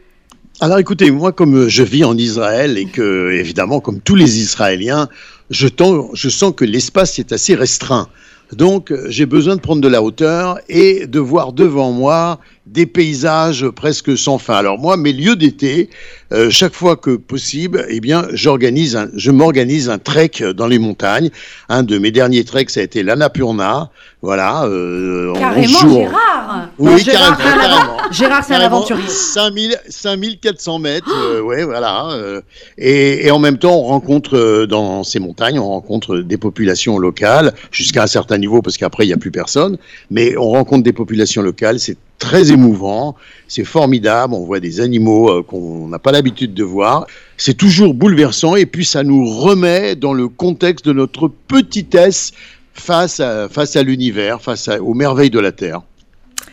Alors 0.61 0.79
écoutez, 0.79 1.11
moi 1.11 1.33
comme 1.33 1.69
je 1.69 1.83
vis 1.83 2.05
en 2.05 2.17
Israël 2.19 2.77
et 2.77 2.85
que 2.85 3.31
évidemment 3.33 3.81
comme 3.81 4.01
tous 4.01 4.15
les 4.17 4.39
Israéliens, 4.41 5.09
je, 5.51 5.67
tends- 5.69 6.11
je 6.13 6.29
sens 6.29 6.53
que 6.55 6.65
l'espace 6.67 7.19
est 7.19 7.33
assez 7.33 7.55
restreint. 7.55 8.09
Donc 8.57 8.93
j'ai 9.09 9.27
besoin 9.27 9.57
de 9.57 9.61
prendre 9.61 9.81
de 9.81 9.89
la 9.89 10.03
hauteur 10.03 10.59
et 10.69 11.07
de 11.07 11.19
voir 11.19 11.53
devant 11.53 11.91
moi 11.93 12.39
des 12.67 12.87
paysages 12.87 13.69
presque 13.71 14.17
sans 14.17 14.39
fin. 14.39 14.55
Alors 14.55 14.79
moi, 14.79 14.97
mes 14.97 15.13
lieux 15.13 15.35
d'été, 15.35 15.91
euh, 16.33 16.49
chaque 16.49 16.75
fois 16.75 16.97
que 16.97 17.17
possible, 17.17 17.85
eh 17.89 17.99
bien, 18.01 18.27
j'organise, 18.33 18.95
un- 18.97 19.09
je 19.15 19.31
m'organise 19.33 19.91
un 19.91 19.99
trek 19.99 20.31
dans 20.57 20.69
les 20.69 20.79
montagnes. 20.79 21.31
Un 21.69 21.83
de 21.83 21.99
mes 21.99 22.13
derniers 22.13 22.45
treks, 22.45 22.71
ça 22.71 22.81
a 22.81 22.83
été 22.85 23.03
l'Annapurna. 23.03 23.91
Voilà, 24.23 24.65
euh, 24.67 25.31
en 25.31 25.39
Carrément, 25.41 25.65
11 25.65 25.81
jours. 25.81 25.99
Gérard 26.03 26.69
Oui, 26.79 26.99
Gérard, 27.03 27.37
carrément, 27.37 27.37
c'est 27.39 27.67
un 27.67 27.71
avant- 27.71 27.81
carrément. 27.97 28.13
Gérard, 28.13 28.45
c'est 28.47 28.55
un 28.55 28.61
aventurier. 28.61 29.09
5000, 29.09 29.77
5400 29.89 30.79
mètres, 30.79 31.13
euh, 31.13 31.41
ouais, 31.41 31.65
voilà. 31.65 32.11
euh, 32.13 32.41
et, 32.79 33.27
et 33.27 33.31
en 33.33 33.41
même 33.41 33.59
temps, 33.59 33.75
on 33.77 33.83
rencontre 33.83 34.37
euh, 34.37 34.67
dans 34.69 35.03
ces 35.03 35.19
montagnes, 35.19 35.59
on 35.59 35.67
rencontre 35.69 36.19
des 36.19 36.37
populations 36.37 36.99
locales 36.99 37.53
jusqu'à 37.73 38.05
un 38.05 38.07
certain 38.07 38.39
niveau, 38.39 38.63
parce 38.63 38.77
qu'après 38.79 39.05
il 39.05 39.09
n'y 39.09 39.13
a 39.15 39.17
plus 39.17 39.33
personne. 39.33 39.77
Mais 40.13 40.37
on 40.37 40.51
rencontre 40.51 40.85
des 40.85 40.93
populations 40.93 41.43
locales, 41.43 41.81
c'est 41.81 41.97
très 42.23 42.53
émouvant, 42.53 43.17
c'est 43.49 43.65
formidable. 43.65 44.35
On 44.35 44.45
voit 44.45 44.61
des 44.61 44.81
animaux 44.81 45.29
euh, 45.29 45.43
qu'on 45.43 45.89
n'a 45.89 45.99
pas 45.99 46.13
l'habitude 46.13 46.55
de 46.55 46.63
voir. 46.63 47.07
C'est 47.37 47.57
toujours 47.57 47.95
bouleversant, 47.95 48.55
et 48.55 48.65
puis 48.65 48.85
ça 48.85 49.03
nous 49.03 49.27
remet 49.27 49.97
dans 49.97 50.15
le 50.15 50.29
contexte 50.29 50.87
de 50.87 50.93
notre 50.93 51.27
petitesse 51.27 52.31
face 52.75 53.19
à, 53.21 53.83
l'univers, 53.83 54.41
face 54.41 54.69
aux 54.69 54.95
merveilles 54.95 55.31
de 55.31 55.41
la 55.41 55.51
Terre. 55.51 55.83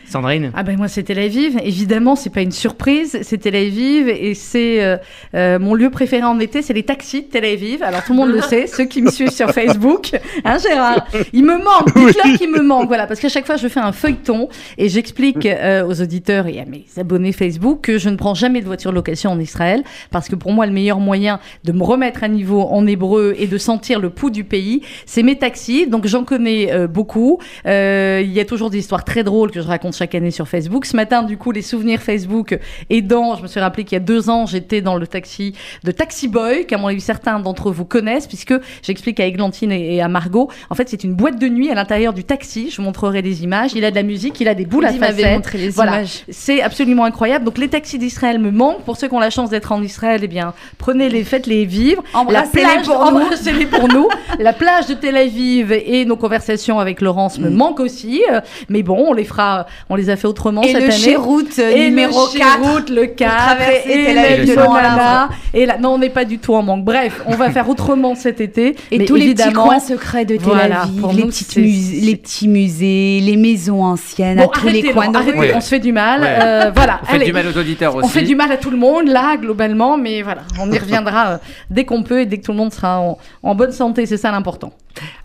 Sandrine 0.10 0.52
Ah 0.56 0.63
ben 0.63 0.78
moi 0.78 0.88
c'est 0.88 1.04
Tel 1.04 1.19
Aviv, 1.19 1.58
évidemment 1.63 2.15
c'est 2.15 2.30
pas 2.30 2.41
une 2.41 2.52
surprise, 2.52 3.19
c'est 3.22 3.38
Tel 3.38 3.56
Aviv 3.56 4.10
et 4.10 4.34
c'est 4.34 4.84
euh, 4.84 4.98
euh, 5.36 5.60
mon 5.60 5.76
lieu 5.76 5.89
préféré 5.89 6.24
en 6.24 6.39
été, 6.39 6.62
c'est 6.62 6.74
les 6.74 6.84
taxis 6.84 7.22
de 7.24 7.28
Tel 7.28 7.45
Aviv. 7.45 7.84
Alors 7.84 8.04
tout 8.04 8.13
le 8.13 8.17
monde 8.17 8.32
le 8.32 8.41
sait, 8.41 8.67
ceux 8.67 8.86
qui 8.86 9.02
me 9.02 9.12
suivent 9.12 9.32
sur 9.32 9.52
Facebook, 9.52 10.12
hein 10.43 10.58
Gérard, 10.58 11.08
il 11.34 11.43
me 11.43 11.58
manque, 11.58 11.95
dites-leur 11.95 12.38
qu'il 12.38 12.52
me 12.52 12.62
manque, 12.62 12.88
voilà, 12.88 13.08
parce 13.08 13.19
qu'à 13.19 13.30
chaque 13.30 13.45
fois 13.45 13.58
je 13.58 13.67
fais 13.67 13.80
un 13.80 13.91
feuilleton 13.91 14.50
et 14.78 14.89
j'explique 14.89 15.45
euh, 15.45 15.86
aux 15.86 16.02
auditeurs 16.02 16.48
et 16.48 16.60
à 16.60 16.65
mes 16.65 16.86
abonnés 16.98 17.32
Facebook 17.32 17.82
que 17.82 17.98
je 17.98 18.10
ne 18.10 18.15
prends 18.15 18.34
jamais 18.34 18.62
de 18.62 18.65
voiture 18.65 18.91
de 18.91 18.95
location 18.95 19.32
en 19.32 19.39
Israël 19.39 19.84
parce 20.12 20.28
que 20.28 20.36
pour 20.36 20.52
moi 20.52 20.65
le 20.65 20.72
meilleur 20.74 21.00
moyen 21.00 21.39
de 21.63 21.72
me 21.72 21.84
remettre 21.84 22.24
à 22.24 22.28
niveau 22.28 22.62
en 22.62 22.88
hébreu 22.88 23.36
et 23.38 23.48
de 23.48 23.58
sentir 23.58 24.00
le 24.00 24.10
pouls 24.10 24.30
du 24.30 24.43
pays, 24.43 24.82
c'est 25.06 25.24
mes 25.24 25.38
taxis. 25.38 25.88
Donc 25.88 26.08
j'en 26.08 26.24
connais 26.24 26.72
euh, 26.72 26.88
beaucoup. 26.88 27.39
Euh, 27.65 28.22
Il 28.24 28.32
y 28.32 28.39
a 28.39 28.45
toujours 28.45 28.69
des 28.69 28.80
histoires 28.80 29.04
très 29.04 29.24
drôles 29.24 29.52
que 29.52 29.62
je 29.62 29.67
raconte 29.67 29.93
chaque 30.00 30.16
année 30.16 30.32
sur 30.32 30.48
Facebook. 30.48 30.86
Ce 30.86 30.96
matin, 30.96 31.24
du 31.24 31.38
coup, 31.38 31.52
les 31.52 31.62
souvenirs 31.62 32.02
Facebook 32.02 32.58
aidant, 32.90 33.36
je 33.36 33.42
me 33.44 33.48
suis 33.48 33.60
rappelé 33.60 33.84
qu'il 33.84 33.96
y 33.96 34.02
a 34.02 34.04
deux 34.04 34.30
ans, 34.30 34.46
j'étais 34.46 34.82
dans 34.82 34.96
le 34.96 35.06
taxi 35.08 35.54
de 35.84 35.92
Taxi 35.92 36.28
Boy, 36.30 36.66
qu'à 36.66 36.78
mon 36.78 36.88
avis 36.88 37.02
certains 37.02 37.40
d'entre 37.40 37.70
vous 37.72 37.84
connaissent, 37.86 38.28
puisque 38.28 38.54
j'explique 38.82 39.20
à 39.20 39.26
Églantine 39.26 39.72
et 39.74 40.02
à 40.02 40.08
Margot. 40.08 40.50
En 40.70 40.76
fait, 40.76 40.88
c'est 40.90 41.04
une 41.04 41.14
boîte 41.14 41.38
de 41.38 41.48
nuit 41.48 41.70
à 41.70 41.76
l'intérieur 41.76 42.14
du 42.14 42.24
taxi. 42.24 42.70
Je 42.72 42.78
vous 42.78 42.84
montrerai 42.84 43.22
des 43.22 43.44
images. 43.44 43.72
Il 43.76 43.84
a 43.84 43.92
de 43.92 43.96
la 43.96 44.04
musique, 44.04 44.40
il 44.40 44.48
a 44.48 44.56
des 44.56 44.66
boules 44.66 44.86
à 44.86 44.94
facettes. 44.94 45.34
montré 45.34 45.58
les 45.58 45.70
voilà. 45.70 45.98
images. 45.98 46.24
C'est 46.30 46.62
absolument 46.62 47.04
incroyable. 47.04 47.44
Donc 47.44 47.58
les 47.58 47.68
taxis 47.68 47.98
d'Israël 48.00 48.40
me 48.40 48.52
manquent. 48.52 48.84
Pour 48.86 48.96
ceux 48.98 49.08
qui 49.10 49.14
ont 49.14 49.20
la 49.20 49.30
chance 49.30 49.50
d'être 49.50 49.72
en 49.74 49.82
Israël, 49.84 50.22
eh 50.24 50.28
bien, 50.28 50.54
prenez-les, 50.78 51.24
faites-les 51.26 51.66
vivre. 51.66 52.04
Embrassez-les 52.14 52.64
La 52.64 52.70
plage- 52.70 52.86
pour 52.86 53.80
pour 53.80 53.88
nous. 53.90 54.08
La 54.40 54.54
plage 54.54 54.88
de 54.88 54.94
Tel 54.94 55.18
Aviv 55.18 55.72
et 55.74 56.06
nos 56.06 56.16
conversations 56.16 56.80
avec 56.80 57.02
Laurence 57.02 57.38
Mm. 57.38 57.44
me 57.44 57.50
manquent 57.50 57.80
aussi. 57.82 58.24
Euh, 58.32 58.40
Mais 58.70 58.84
bon, 58.84 59.06
on 59.10 59.14
les 59.14 59.24
fera, 59.26 59.66
on 59.89 59.95
les 59.95 60.10
a 60.10 60.15
fait 60.15 60.28
autrement 60.28 60.62
Et 60.62 60.67
cette 60.67 60.75
le 60.78 60.84
année. 60.84 60.91
Chéroute, 60.91 61.60
euh, 61.60 61.71
et 61.71 61.89
numéro 61.89 62.28
le 62.34 62.38
4, 62.39 62.63
Chéroute, 62.63 62.89
le 62.89 63.06
4. 63.08 63.36
traverser 63.36 63.89
et 63.89 64.10
de 64.12 64.15
large. 64.15 64.39
Limonana. 64.41 65.30
Et 65.54 65.65
là, 65.65 65.78
non, 65.80 65.89
on 65.93 65.97
n'est 65.97 66.10
pas 66.12 66.25
du 66.25 66.38
tout 66.38 66.54
en 66.54 66.62
manque. 66.62 66.84
Bref, 66.86 67.21
on 67.25 67.36
va 67.36 67.49
faire 67.49 67.67
autrement 67.67 68.13
cet 68.15 68.39
été. 68.39 68.75
Et 68.91 68.99
Mais 68.99 69.06
tous 69.06 69.15
les 69.15 69.34
petits 69.34 69.52
coins 69.52 69.80
secrets 69.80 70.25
de 70.25 70.36
Tel 70.36 70.43
voilà, 70.45 70.82
Aviv, 70.84 71.02
pour 71.02 71.12
les, 71.13 71.21
nous, 71.23 71.28
petites 71.30 71.52
c'est- 71.52 71.62
mus- 71.62 72.02
les 72.02 72.15
petits 72.15 72.47
musées, 72.47 73.19
les 73.21 73.36
maisons 73.38 73.84
anciennes, 73.84 74.38
Bon, 74.38 74.45
à 74.47 74.60
tous 74.60 74.67
les 74.67 74.84
coins 74.84 75.13
arrêtez, 75.13 75.38
rue. 75.38 75.52
on 75.56 75.62
se 75.62 75.69
fait 75.69 75.80
du 75.80 75.91
mal. 75.91 76.21
Ouais. 76.21 76.38
Euh, 76.41 76.71
voilà, 76.75 76.99
faites 77.06 77.15
allez. 77.15 77.25
du 77.25 77.34
mal 77.34 77.47
aux 77.47 77.58
auditeurs 77.58 77.95
aussi. 77.95 78.06
On 78.06 78.10
fait 78.10 78.21
du 78.23 78.36
mal 78.36 78.52
à 78.52 78.58
tout 78.58 78.69
le 78.69 78.78
monde, 78.78 79.08
là, 79.08 79.38
globalement, 79.38 79.97
mais 79.97 80.21
voilà, 80.21 80.41
on 80.62 80.71
y 80.71 80.78
reviendra 80.78 81.28
euh, 81.30 81.38
dès 81.71 81.86
qu'on 81.86 82.04
peut 82.04 82.21
et 82.21 82.25
dès 82.28 82.38
que 82.38 82.43
tout 82.45 82.52
le 82.52 82.58
monde 82.58 82.71
sera 82.73 82.99
en, 82.99 83.17
en 83.43 83.56
bonne 83.56 83.71
santé, 83.71 84.06
c'est 84.06 84.17
ça 84.17 84.30
l'important. 84.32 84.71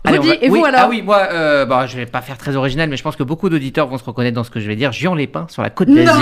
Allez, 0.03 0.19
on 0.19 0.21
Rudy, 0.21 0.29
va- 0.29 0.35
et 0.43 0.49
vous 0.49 0.55
oui, 0.55 0.63
alors 0.65 0.81
Ah 0.83 0.87
oui, 0.89 1.01
moi, 1.01 1.27
euh, 1.31 1.65
bah, 1.65 1.85
je 1.87 1.97
vais 1.97 2.05
pas 2.05 2.21
faire 2.21 2.37
très 2.37 2.55
original, 2.55 2.89
mais 2.89 2.97
je 2.97 3.03
pense 3.03 3.15
que 3.15 3.23
beaucoup 3.23 3.49
d'auditeurs 3.49 3.87
vont 3.87 3.97
se 3.97 4.03
reconnaître 4.03 4.35
dans 4.35 4.43
ce 4.43 4.51
que 4.51 4.59
je 4.59 4.67
vais 4.67 4.75
dire. 4.75 4.91
Juan 4.91 5.17
les 5.17 5.27
Pins 5.27 5.47
sur 5.49 5.61
la 5.61 5.69
côte 5.69 5.89
d'Azur. 5.89 6.13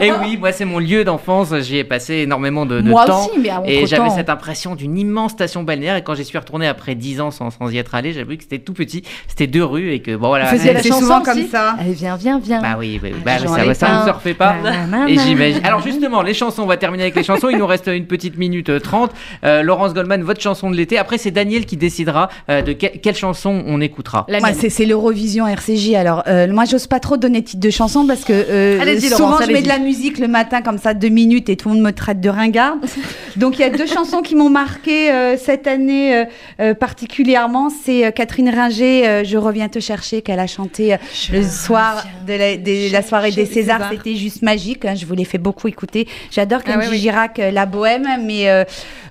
Et 0.00 0.12
oui, 0.12 0.36
moi, 0.36 0.52
c'est 0.52 0.64
mon 0.64 0.78
lieu 0.78 1.04
d'enfance. 1.04 1.52
J'y 1.60 1.78
ai 1.78 1.84
passé 1.84 2.14
énormément 2.18 2.64
de, 2.66 2.80
de 2.80 2.88
Moi 2.88 3.04
temps. 3.04 3.26
aussi, 3.26 3.38
mais 3.38 3.50
à 3.50 3.58
mon 3.60 3.64
et 3.66 3.86
j'avais 3.86 4.10
cette 4.10 4.30
impression 4.30 4.74
d'une 4.76 4.96
immense 4.96 5.32
station 5.32 5.62
balnéaire. 5.62 5.96
Et 5.96 6.02
quand 6.02 6.14
j'y 6.14 6.24
suis 6.24 6.38
retourné 6.38 6.66
après 6.68 6.94
10 6.94 7.20
ans 7.20 7.30
sans, 7.30 7.50
sans 7.50 7.70
y 7.70 7.78
être 7.78 7.94
allé, 7.94 8.12
j'avoue 8.12 8.36
que 8.36 8.42
c'était 8.42 8.58
tout 8.60 8.72
petit. 8.72 9.02
C'était 9.26 9.46
deux 9.46 9.64
rues 9.64 9.92
et 9.92 10.00
que 10.00 10.14
bon 10.16 10.28
voilà. 10.28 10.44
Vous 10.46 10.56
faisiez 10.56 10.72
la 10.72 10.80
c'est 10.80 10.88
chanson 10.88 11.00
souvent 11.02 11.22
comme 11.22 11.46
ça. 11.48 11.76
Allez, 11.78 11.92
viens, 11.92 12.16
viens, 12.16 12.38
viens. 12.38 12.62
Bah 12.62 12.76
oui, 12.78 12.98
bah, 13.02 13.08
oui. 13.12 13.20
Bah, 13.24 13.38
Jean 13.38 13.48
ça, 13.54 13.74
ça 13.74 14.00
ne 14.02 14.06
se 14.06 14.10
refait 14.12 14.34
pas. 14.34 14.54
Et 15.08 15.18
j'imagine. 15.18 15.60
Alors 15.64 15.82
justement, 15.82 16.22
les 16.22 16.34
chansons, 16.34 16.62
on 16.62 16.66
va 16.66 16.76
terminer 16.76 17.02
avec 17.04 17.16
les 17.16 17.24
chansons. 17.24 17.48
Il 17.50 17.58
nous 17.58 17.66
reste 17.66 17.88
une 17.88 18.06
petite 18.06 18.38
minute 18.38 18.68
euh, 18.70 18.78
30. 18.80 19.10
Euh, 19.44 19.62
Laurence 19.62 19.92
Goldman, 19.94 20.22
votre 20.22 20.40
chanson 20.40 20.70
de 20.70 20.76
l'été. 20.76 20.98
Après, 20.98 21.18
c'est 21.18 21.30
Daniel 21.30 21.66
qui 21.66 21.76
décidera 21.76 22.28
euh, 22.48 22.62
de 22.62 22.72
que- 22.76 22.98
quelle 22.98 23.14
chanson 23.16 23.62
on 23.66 23.80
écoutera. 23.80 24.26
Moi, 24.28 24.52
c'est, 24.54 24.70
c'est 24.70 24.86
l'Eurovision 24.86 25.46
RCJ. 25.46 25.94
Alors, 25.94 26.22
euh, 26.26 26.46
moi, 26.52 26.64
j'ose 26.64 26.86
pas 26.86 27.00
trop 27.00 27.16
donner 27.16 27.42
titre 27.42 27.60
de 27.62 27.70
chanson 27.70 28.06
parce 28.06 28.24
que 28.24 28.32
euh, 28.32 28.98
souvent, 29.00 29.30
Laurence, 29.30 29.46
je 29.46 29.52
mets 29.52 29.62
de 29.62 29.68
la 29.68 29.78
musique 29.78 30.18
le 30.18 30.28
matin, 30.28 30.62
comme 30.62 30.78
ça, 30.78 30.94
deux 30.94 31.08
minutes, 31.08 31.48
et 31.48 31.56
tout 31.56 31.68
le 31.68 31.74
monde 31.76 31.84
me 31.84 31.92
traite 31.92 32.20
de 32.20 32.28
ringarde. 32.28 32.78
Donc, 33.36 33.58
il 33.58 33.62
y 33.62 33.64
a 33.64 33.70
deux 33.70 33.86
chansons 33.86 34.22
qui 34.22 34.34
m'ont 34.34 34.50
marqué 34.50 35.10
euh, 35.10 35.36
cette 35.36 35.66
année 35.66 36.14
euh, 36.16 36.24
euh, 36.60 36.74
particulièrement. 36.74 37.68
C'est 37.70 38.06
euh, 38.06 38.10
Catherine 38.10 38.48
Ringer, 38.48 39.06
euh, 39.06 39.24
Je 39.24 39.36
reviens 39.36 39.68
te 39.68 39.78
chercher, 39.80 40.22
qu'elle 40.22 40.40
a 40.40 40.46
chanté 40.46 40.94
euh, 40.94 40.96
le 41.32 41.42
soir 41.42 42.04
de 42.26 42.32
la, 42.34 42.56
de 42.56 42.92
la 42.92 43.02
soirée 43.02 43.30
des 43.32 43.46
Césars. 43.46 43.88
C'était 43.90 44.16
juste 44.16 44.42
magique. 44.42 44.84
hein, 44.84 44.94
je 44.94 45.06
vous 45.06 45.14
l'ai 45.14 45.24
fait 45.24 45.38
beaucoup 45.38 45.68
écouter. 45.68 46.08
J'adore 46.30 46.60
Ah 46.64 46.72
Kenji 46.72 46.86
ouais, 46.88 46.92
ouais. 46.92 46.98
Girac, 46.98 47.40
La 47.52 47.66
Bohème, 47.66 48.06
mais 48.24 48.48
euh, 48.48 48.64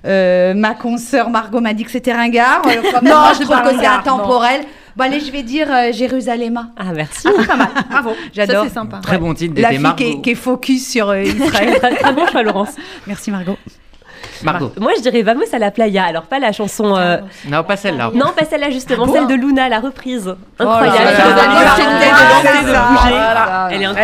euh, 0.06 0.54
ma 0.54 0.74
consoeur 0.74 1.30
Margot 1.30 1.60
m'a 1.60 1.72
dit 1.74 1.84
que 1.84 1.90
c'était 1.90 2.12
ringard. 2.12 2.62
Euh, 2.66 2.82
quand 2.92 3.02
Non, 3.02 3.32
je 3.40 3.46
trouve 3.60 3.72
que 3.72 3.78
c'est 3.80 3.86
intemporel. 3.86 4.60
Bon, 4.96 5.04
allez, 5.04 5.20
je 5.20 5.30
vais 5.30 5.42
dire 5.42 5.66
euh, 5.70 5.92
Jérusalem. 5.92 6.68
Ah, 6.76 6.84
merci. 6.94 7.28
pas 7.46 7.56
mal. 7.56 7.68
Bravo. 7.90 8.10
J'adore. 8.32 8.64
C'est 8.64 8.72
sympa. 8.72 8.98
Très 9.02 9.18
bon 9.18 9.34
titre 9.34 9.54
La 9.60 9.68
d'été. 9.68 9.74
fille 9.74 9.82
Margot. 9.82 9.96
qui 9.96 10.10
est, 10.10 10.20
qui 10.22 10.30
est 10.30 10.34
focus 10.34 10.90
sur 10.90 11.10
euh, 11.10 11.22
Israël. 11.22 11.78
très, 11.78 12.12
bon 12.14 12.26
choix, 12.28 12.42
Laurence. 12.42 12.70
Merci 13.06 13.30
Margot. 13.30 13.58
Margot. 14.42 14.72
Moi, 14.80 14.92
je 14.96 15.02
dirais 15.02 15.22
Vamos 15.22 15.44
à 15.52 15.58
la 15.58 15.70
playa. 15.70 16.04
Alors, 16.04 16.22
pas 16.24 16.38
la 16.38 16.52
chanson. 16.52 16.96
euh, 16.96 17.18
Non, 17.46 17.62
pas 17.62 17.76
celle-là. 17.76 18.10
Non, 18.14 18.32
pas 18.36 18.44
celle-là, 18.46 18.70
justement, 18.70 19.04
Ah 19.04 19.06
bon 19.06 19.12
celle 19.12 19.26
de 19.26 19.34
Luna, 19.34 19.68
la 19.68 19.80
reprise. 19.80 20.34
Oh 20.60 20.62
là 20.64 20.70
Incroyable. 20.72 20.96
là 20.96 21.76
Elle 22.60 22.72
là 22.72 23.34
là 23.34 23.35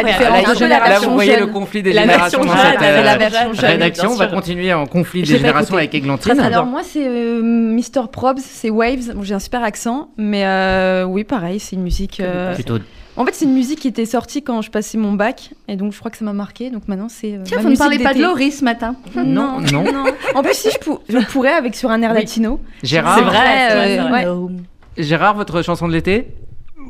là 0.02 0.12
danser, 0.12 0.24
là 0.24 0.54
de 0.54 0.58
de 0.58 0.64
là 0.64 0.78
La 0.80 0.88
la 0.88 0.98
vous 1.00 1.12
voyez 1.14 1.32
jeune. 1.32 1.40
le 1.40 1.46
conflit 1.46 1.82
des 1.82 1.92
La 1.92 2.02
générations 2.02 2.42
jeune, 2.42 2.50
cette 2.52 2.78
fait 2.80 3.02
la 3.02 3.14
euh, 3.14 3.16
version 3.18 3.52
jeune, 3.54 3.70
rédaction. 3.70 4.10
On 4.12 4.16
va 4.16 4.26
continuer 4.26 4.72
en 4.74 4.86
conflit 4.86 5.20
des 5.22 5.26
générations 5.36 5.78
écouté. 5.78 5.78
avec 5.78 5.94
Églantine. 5.94 6.40
Alors 6.40 6.66
moi 6.66 6.82
c'est 6.84 7.06
euh, 7.06 7.42
Mr 7.42 8.08
Probs, 8.12 8.38
c'est 8.40 8.70
Waves. 8.70 9.14
Bon, 9.14 9.22
j'ai 9.22 9.34
un 9.34 9.38
super 9.38 9.62
accent, 9.64 10.10
mais 10.16 10.44
euh, 10.44 11.04
oui 11.04 11.24
pareil, 11.24 11.60
c'est 11.60 11.76
une 11.76 11.82
musique. 11.82 12.20
euh, 12.20 12.54
Plutôt. 12.54 12.78
En 13.14 13.26
fait, 13.26 13.34
c'est 13.34 13.44
une 13.44 13.52
musique 13.52 13.80
qui 13.80 13.88
était 13.88 14.06
sortie 14.06 14.42
quand 14.42 14.62
je 14.62 14.70
passais 14.70 14.96
mon 14.96 15.12
bac, 15.12 15.50
et 15.68 15.76
donc 15.76 15.92
je 15.92 15.98
crois 15.98 16.10
que 16.10 16.16
ça 16.16 16.24
m'a 16.24 16.32
marqué. 16.32 16.70
Donc 16.70 16.88
maintenant, 16.88 17.08
c'est. 17.10 17.34
euh, 17.34 17.40
Tiens, 17.44 17.58
ma 17.58 17.62
vous 17.64 17.68
ne 17.68 17.76
parlez 17.76 17.98
pas 17.98 18.14
de. 18.14 18.22
Laurie 18.22 18.50
ce 18.50 18.64
matin 18.64 18.96
Non, 19.14 19.60
non. 19.70 19.84
En 20.34 20.42
plus, 20.42 20.54
si 20.54 20.70
je, 20.72 20.78
pour- 20.78 21.02
je 21.10 21.18
pourrais 21.18 21.52
avec 21.52 21.74
sur 21.74 21.90
un 21.90 22.00
air 22.00 22.14
latino. 22.14 22.58
Gérard 22.82 23.18
C'est 23.18 23.24
vrai. 23.24 23.98
euh, 24.00 24.10
ouais. 24.10 24.52
Gérard, 24.96 25.34
votre 25.36 25.60
chanson 25.60 25.88
de 25.88 25.92
l'été? 25.92 26.28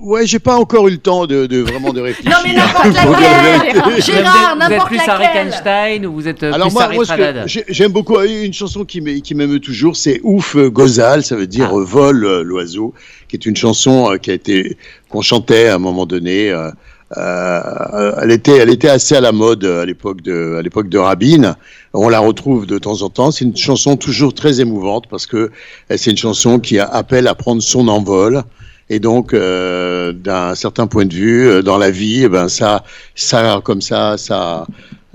Ouais, 0.01 0.27
j'ai 0.27 0.39
pas 0.39 0.57
encore 0.57 0.89
eu 0.89 0.93
le 0.93 0.99
temps 0.99 1.27
de, 1.27 1.47
de 1.47 1.59
vraiment 1.61 1.93
de 1.93 2.01
réfléchir. 2.09 2.31
Non, 2.33 2.39
mais 2.45 2.55
n'importe 2.55 2.85
Pour 3.07 3.17
dire 3.17 3.29
la 3.31 3.57
laquelle. 3.59 4.03
Gérard, 4.03 4.57
Vous 4.57 4.63
êtes 4.63 4.71
n'importe 4.71 4.89
plus 4.89 4.99
Harry 5.07 5.23
laquelle 5.25 5.47
Einstein 5.49 6.07
ou 6.07 6.13
vous 6.15 6.29
êtes 6.29 6.43
euh, 6.43 6.53
Alors 6.53 6.69
plus 6.69 6.75
moi, 6.75 6.89
moi 6.93 7.05
j'aime 7.47 7.93
beaucoup 7.93 8.17
euh, 8.17 8.45
une 8.45 8.53
chanson 8.53 8.85
qui 8.85 9.01
m'émeut 9.01 9.61
toujours, 9.61 9.97
c'est 9.97 10.21
Ouf 10.25 10.57
euh, 10.57 10.71
Gozal, 10.71 11.23
ça 11.25 11.37
veut 11.37 11.47
dire 11.47 11.71
Ah. 11.73 11.77
euh, 11.77 11.85
vol 11.85 12.25
euh, 12.25 12.43
l'oiseau, 12.43 12.95
qui 13.29 13.37
est 13.37 13.47
une 13.47 13.57
chanson 13.57 14.11
euh, 14.13 14.17
qui 14.19 14.31
a 14.31 14.35
été 14.35 14.77
qu'on 15.09 15.23
chantait 15.23 15.69
à 15.69 15.77
un 15.77 15.79
moment 15.79 16.07
donné. 16.07 16.51
euh, 16.51 16.71
euh, 17.19 18.13
elle 18.23 18.31
était, 18.31 18.57
elle 18.57 18.71
était 18.71 18.89
assez 18.89 19.15
à 19.15 19.21
la 19.21 19.33
mode 19.33 19.65
à 19.65 19.85
l'époque 19.85 20.23
de, 20.23 20.57
à 20.59 20.63
l'époque 20.63 20.89
de 20.89 20.99
Rabin. 20.99 21.57
On 21.93 22.09
la 22.09 22.21
retrouve 22.21 22.67
de 22.67 22.79
temps 22.79 23.03
en 23.03 23.11
temps. 23.11 23.31
C'est 23.31 23.45
une 23.45 23.55
chanson 23.57 23.97
toujours 23.97 24.33
très 24.33 24.61
émouvante 24.61 25.05
parce 25.11 25.27
que 25.27 25.51
c'est 25.95 26.11
une 26.11 26.17
chanson 26.17 26.59
qui 26.59 26.79
appelle 26.79 27.27
à 27.29 27.35
prendre 27.35 27.61
son 27.63 27.89
envol. 27.89 28.43
Et 28.93 29.01
donc, 29.01 29.33
euh, 29.33 30.13
d'un 30.13 30.55
certain 30.55 30.87
point 30.87 31.07
de 31.07 31.15
vue, 31.15 31.49
euh, 31.49 31.63
dans 31.63 31.79
la 31.79 31.91
vie, 31.91 32.25
eh 32.25 32.29
ben 32.29 32.47
ça, 32.51 32.85
ça, 33.15 33.63
comme 33.65 33.81
ça, 33.81 34.19
ça, 34.19 34.67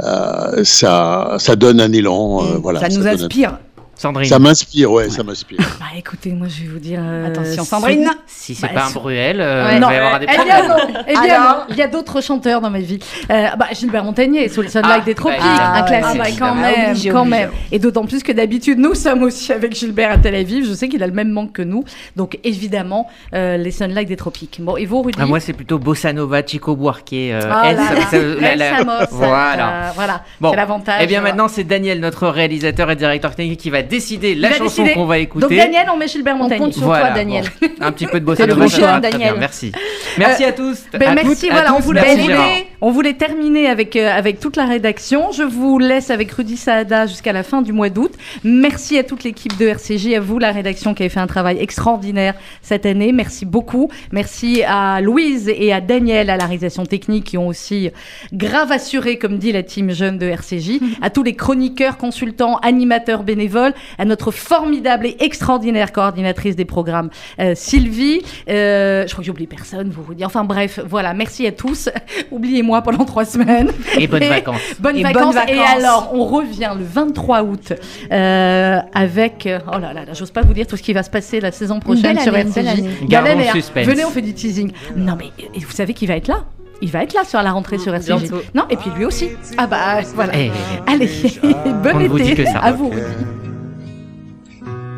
euh, 0.01 0.63
ça, 0.63 1.35
ça 1.37 1.55
donne 1.55 1.79
un 1.79 1.93
élan. 1.93 2.43
euh, 2.43 2.57
voilà. 2.57 2.79
Ça 2.79 2.89
nous 2.89 3.05
un- 3.05 3.13
inspire. 3.13 3.59
Sandrine. 3.97 4.29
Ça 4.29 4.39
m'inspire, 4.39 4.91
ouais, 4.91 5.09
ça 5.09 5.23
m'inspire. 5.23 5.57
Bah 5.79 5.85
écoutez, 5.97 6.31
moi 6.31 6.47
je 6.47 6.63
vais 6.63 6.69
vous 6.69 6.79
dire. 6.79 6.99
euh, 7.01 7.27
Attention, 7.27 7.63
Sandrine. 7.63 8.09
Si 8.27 8.53
c'est 8.55 8.67
Bah, 8.67 8.73
pas 8.81 8.85
un 8.87 8.91
Bruel, 8.91 9.41
euh, 9.41 9.65
Ouais. 9.67 9.75
il 9.77 9.81
va 9.81 9.93
y 9.93 9.95
avoir 9.97 10.19
des 10.19 10.25
eh 10.29 10.43
bien 10.43 10.55
problèmes. 10.59 10.67
non, 10.93 10.99
eh 11.07 11.11
bien 11.13 11.21
Alors 11.21 11.57
non, 11.57 11.63
il 11.69 11.75
y 11.77 11.81
a 11.81 11.87
d'autres 11.87 12.21
chanteurs 12.21 12.61
dans 12.61 12.69
ma 12.69 12.79
vie. 12.79 12.99
Euh, 13.31 13.47
bah, 13.57 13.67
Gilbert 13.73 14.03
Montagnier, 14.03 14.49
Sous 14.49 14.61
le 14.61 14.67
Ah, 14.67 14.71
Sunlight 14.71 15.05
des 15.05 15.15
Tropiques, 15.15 15.39
bah, 15.39 15.73
un 15.75 15.81
classique 15.83 16.19
ah, 16.21 16.23
bah, 16.23 16.29
quand 16.37 16.55
même, 16.55 16.89
Obligé, 16.91 17.09
quand 17.09 17.21
obligé. 17.21 17.37
même. 17.39 17.49
Et 17.71 17.79
d'autant 17.79 18.05
plus 18.05 18.21
que 18.23 18.31
d'habitude, 18.31 18.77
nous 18.79 18.93
sommes 18.93 19.23
aussi 19.23 19.51
avec 19.51 19.75
Gilbert 19.75 20.11
à 20.11 20.17
Tel 20.17 20.35
Aviv. 20.35 20.67
Je 20.67 20.73
sais 20.73 20.87
qu'il 20.89 21.01
a 21.01 21.07
le 21.07 21.13
même 21.13 21.29
manque 21.31 21.53
que 21.53 21.61
nous. 21.63 21.83
Donc 22.15 22.37
évidemment, 22.43 23.07
euh, 23.33 23.57
les 23.57 23.71
Sunlight 23.71 24.07
des 24.07 24.15
Tropiques. 24.17 24.57
Bon, 24.61 24.77
et 24.77 24.85
vous, 24.85 25.01
Rudy 25.01 25.17
Ah, 25.21 25.25
moi, 25.25 25.39
c'est 25.39 25.53
plutôt 25.53 25.79
Bossa 25.79 26.13
Nova, 26.13 26.45
Chico 26.45 26.75
Buarque. 26.75 27.13
euh, 27.13 27.41
elle, 27.65 27.75
là 27.77 27.87
ça- 27.87 27.93
là. 27.95 28.01
ça- 28.11 28.17
la- 28.17 28.51
Elle, 28.51 28.59
la- 28.59 28.77
Samos, 28.77 28.91
Voilà. 29.11 29.91
voilà. 29.95 30.23
Bon. 30.39 30.51
C'est 30.51 30.55
l'avantage. 30.57 30.99
Eh 31.01 31.07
bien, 31.07 31.21
maintenant, 31.21 31.47
c'est 31.47 31.63
Daniel, 31.63 31.99
notre 31.99 32.27
réalisateur 32.27 32.91
et 32.91 32.95
directeur 32.95 33.33
technique, 33.35 33.59
qui 33.59 33.69
va 33.69 33.81
décider 33.87 34.35
la 34.35 34.53
chanson 34.53 34.85
qu'on 34.93 35.05
va 35.05 35.17
écouter. 35.19 35.47
Donc 35.47 35.55
Daniel, 35.57 35.87
on 35.93 35.97
met 35.97 36.07
Gilbert 36.07 36.35
On 36.35 36.43
Montagnier. 36.43 36.65
compte 36.65 36.73
sur 36.73 36.83
Voilà, 36.83 37.07
toi, 37.07 37.15
Daniel. 37.15 37.45
bon. 37.61 37.67
Un 37.81 37.91
petit 37.91 38.07
peu 38.07 38.19
de 38.19 38.33
très 38.33 38.47
Daniel. 38.47 39.17
bien, 39.17 39.35
merci. 39.37 39.71
Merci 40.17 40.43
à 40.43 40.51
tous. 40.51 40.83
Ben 40.93 41.09
à 41.09 41.13
merci, 41.15 41.41
toutes, 41.41 41.49
à 41.49 41.53
voilà, 41.53 41.73
on 41.73 41.77
tous, 41.77 41.83
voulait, 41.83 42.01
merci 42.01 42.19
on, 42.19 42.23
voulait, 42.23 42.67
on 42.81 42.91
voulait 42.91 43.13
terminer 43.13 43.67
avec, 43.67 43.95
euh, 43.95 44.09
avec 44.11 44.39
toute 44.39 44.55
la 44.57 44.65
rédaction. 44.65 45.31
Je 45.31 45.43
vous 45.43 45.79
laisse 45.79 46.09
avec 46.09 46.31
Rudy 46.31 46.57
Saada 46.57 47.05
jusqu'à 47.07 47.33
la 47.33 47.43
fin 47.43 47.61
du 47.61 47.71
mois 47.73 47.89
d'août. 47.89 48.11
Merci 48.43 48.97
à 48.97 49.03
toute 49.03 49.23
l'équipe 49.23 49.57
de 49.57 49.67
RCJ, 49.67 50.13
à 50.15 50.19
vous, 50.19 50.39
la 50.39 50.51
rédaction, 50.51 50.93
qui 50.93 51.03
avait 51.03 51.09
fait 51.09 51.19
un 51.19 51.27
travail 51.27 51.57
extraordinaire 51.59 52.33
cette 52.61 52.85
année. 52.85 53.11
Merci 53.11 53.45
beaucoup. 53.45 53.89
Merci 54.11 54.63
à 54.67 55.01
Louise 55.01 55.49
et 55.49 55.71
à 55.73 55.81
Daniel 55.81 56.29
à 56.29 56.37
la 56.37 56.45
réalisation 56.45 56.85
technique 56.85 57.25
qui 57.25 57.37
ont 57.37 57.47
aussi 57.47 57.89
grave 58.33 58.71
assuré, 58.71 59.17
comme 59.17 59.37
dit 59.37 59.51
la 59.51 59.63
team 59.63 59.91
jeune 59.91 60.17
de 60.17 60.25
RCJ, 60.27 60.79
à 61.01 61.09
tous 61.09 61.23
les 61.23 61.35
chroniqueurs, 61.35 61.97
consultants, 61.97 62.57
animateurs 62.57 63.23
bénévoles, 63.23 63.73
à 63.97 64.05
notre 64.05 64.31
formidable 64.31 65.07
et 65.07 65.17
extraordinaire 65.19 65.91
coordinatrice 65.91 66.55
des 66.55 66.65
programmes, 66.65 67.09
euh, 67.39 67.53
Sylvie. 67.55 68.21
Euh, 68.49 69.03
je 69.05 69.11
crois 69.11 69.21
que 69.21 69.25
j'ai 69.25 69.31
oublié 69.31 69.47
personne, 69.47 69.89
vous 69.89 70.03
Rudy. 70.03 70.25
Enfin 70.25 70.43
bref, 70.43 70.79
voilà, 70.87 71.13
merci 71.13 71.45
à 71.47 71.51
tous. 71.51 71.89
Oubliez-moi 72.31 72.81
pendant 72.81 73.05
trois 73.05 73.25
semaines. 73.25 73.71
Et 73.97 74.07
bonnes 74.07 74.23
vacances. 74.23 74.61
Bonnes 74.79 74.97
Et 74.97 75.03
vacances. 75.03 75.35
bonnes 75.35 75.49
Et 75.49 75.59
alors, 75.59 76.11
on 76.13 76.25
revient 76.25 76.71
le 76.77 76.83
23 76.83 77.43
août 77.43 77.73
euh, 78.11 78.79
avec. 78.93 79.47
Oh 79.67 79.79
là 79.79 79.93
là, 79.93 80.05
là 80.05 80.13
j'ose 80.13 80.31
pas 80.31 80.41
vous 80.41 80.53
dire 80.53 80.67
tout 80.67 80.77
ce 80.77 80.83
qui 80.83 80.93
va 80.93 81.03
se 81.03 81.09
passer 81.09 81.39
la 81.39 81.51
saison 81.51 81.79
prochaine 81.79 82.19
sur 82.19 82.35
RCJ. 82.35 83.07
Gardons 83.07 83.37
le 83.37 83.43
suspense. 83.51 83.85
Venez, 83.85 84.05
on 84.05 84.09
fait 84.09 84.21
du 84.21 84.33
teasing. 84.33 84.71
Non 84.95 85.15
mais 85.17 85.31
et 85.53 85.59
vous 85.59 85.71
savez 85.71 85.93
qui 85.93 86.05
va 86.05 86.15
être 86.15 86.27
là 86.27 86.45
il 86.81 86.91
va 86.91 87.03
être 87.03 87.13
là 87.13 87.23
sur 87.23 87.41
la 87.41 87.51
rentrée 87.51 87.77
sur 87.77 87.93
RCJ. 87.93 88.31
Non, 88.53 88.65
et 88.69 88.77
puis 88.77 88.89
lui 88.95 89.05
aussi. 89.05 89.29
Ah 89.57 89.67
bah 89.67 90.01
voilà. 90.13 90.33
Eh, 90.37 90.51
Allez, 90.85 91.07
bon 91.43 91.91
on 91.93 91.99
ne 91.99 92.07
vous 92.07 92.19
dit 92.19 92.31
été 92.31 92.43
que 92.43 92.49
ça. 92.49 92.59
à 92.59 92.71
vous. 92.71 92.89
Rudy. 92.89 93.46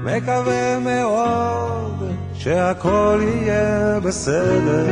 מקווה 0.04 0.80
מאוד 0.80 2.04
שהכל 2.34 3.22
יהיה 3.22 4.00
בסדר. 4.04 4.86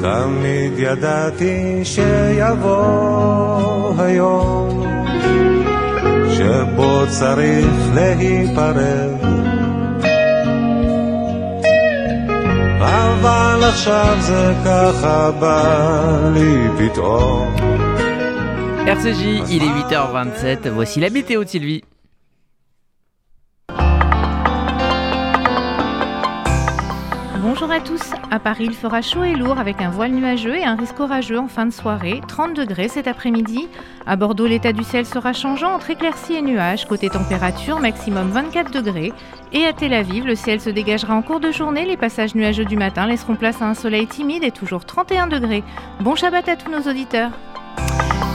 תמיד 0.00 0.72
ידעתי 0.76 1.84
שיבוא 1.84 2.82
היום 3.98 4.86
שבו 6.30 7.02
צריך 7.08 7.66
להיפרד. 7.94 9.16
אבל 12.80 13.64
עכשיו 13.68 14.16
זה 14.20 14.52
ככה 14.64 15.30
בא 15.30 16.30
לי 16.34 16.68
פתאום. 16.78 17.75
RCJ, 18.86 19.50
il 19.50 19.64
est 19.64 19.90
8h27. 19.90 20.68
Voici 20.68 21.00
la 21.00 21.10
météo 21.10 21.42
de 21.42 21.48
Sylvie. 21.48 21.82
Bonjour 27.42 27.68
à 27.72 27.80
tous. 27.80 28.12
À 28.30 28.38
Paris, 28.38 28.66
il 28.66 28.74
fera 28.74 29.02
chaud 29.02 29.24
et 29.24 29.34
lourd 29.34 29.58
avec 29.58 29.80
un 29.80 29.90
voile 29.90 30.12
nuageux 30.12 30.54
et 30.54 30.64
un 30.64 30.76
risque 30.76 31.00
orageux 31.00 31.40
en 31.40 31.48
fin 31.48 31.66
de 31.66 31.72
soirée. 31.72 32.20
30 32.28 32.54
degrés 32.54 32.86
cet 32.86 33.08
après-midi. 33.08 33.66
À 34.06 34.14
Bordeaux, 34.14 34.46
l'état 34.46 34.72
du 34.72 34.84
ciel 34.84 35.04
sera 35.04 35.32
changeant 35.32 35.74
entre 35.74 35.90
éclaircies 35.90 36.34
et 36.34 36.42
nuages. 36.42 36.86
Côté 36.86 37.08
température, 37.08 37.80
maximum 37.80 38.30
24 38.30 38.70
degrés. 38.70 39.12
Et 39.52 39.66
à 39.66 39.72
Tel 39.72 39.94
Aviv, 39.94 40.24
le 40.26 40.36
ciel 40.36 40.60
se 40.60 40.70
dégagera 40.70 41.12
en 41.12 41.22
cours 41.22 41.40
de 41.40 41.50
journée. 41.50 41.86
Les 41.86 41.96
passages 41.96 42.36
nuageux 42.36 42.64
du 42.64 42.76
matin 42.76 43.08
laisseront 43.08 43.34
place 43.34 43.60
à 43.60 43.64
un 43.64 43.74
soleil 43.74 44.06
timide 44.06 44.44
et 44.44 44.52
toujours 44.52 44.84
31 44.84 45.26
degrés. 45.26 45.64
Bon 46.02 46.14
Shabbat 46.14 46.48
à 46.48 46.54
tous 46.54 46.70
nos 46.70 46.88
auditeurs. 46.88 47.32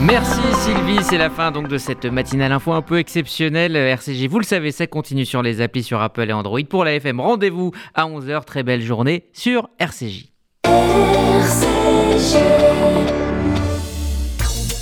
Merci 0.03 0.41
Sylvie, 0.63 1.03
c'est 1.03 1.19
la 1.19 1.29
fin 1.29 1.51
donc 1.51 1.67
de 1.67 1.77
cette 1.77 2.05
matinale 2.05 2.51
info 2.51 2.71
un 2.73 2.81
peu 2.81 2.97
exceptionnelle. 2.97 3.75
Euh, 3.75 3.93
RCJ, 3.93 4.25
vous 4.25 4.39
le 4.39 4.43
savez, 4.43 4.71
ça 4.71 4.87
continue 4.87 5.25
sur 5.25 5.43
les 5.43 5.61
applis 5.61 5.83
sur 5.83 6.01
Apple 6.01 6.27
et 6.27 6.33
Android. 6.33 6.59
Pour 6.67 6.85
la 6.85 6.95
FM, 6.95 7.19
rendez-vous 7.19 7.71
à 7.93 8.07
11h. 8.07 8.43
Très 8.45 8.63
belle 8.63 8.81
journée 8.81 9.29
sur 9.33 9.69
RCJ. 9.79 10.31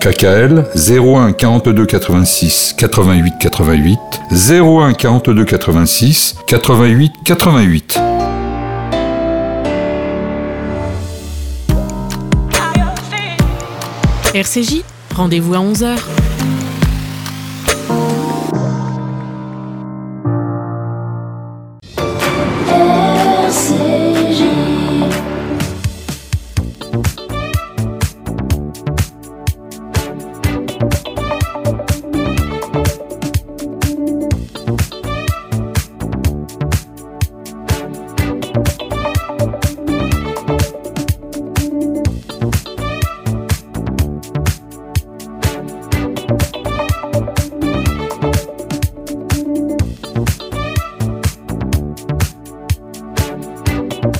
KKL 0.00 0.64
01 0.76 1.32
42 1.32 1.86
86 1.86 2.74
88 2.76 3.34
88 3.40 3.98
01 4.30 4.92
42 4.94 5.44
86 5.44 6.36
88 6.46 7.12
88 7.24 7.98
RCJ, 14.34 14.82
rendez-vous 15.14 15.54
à 15.54 15.58
11h. 15.58 16.23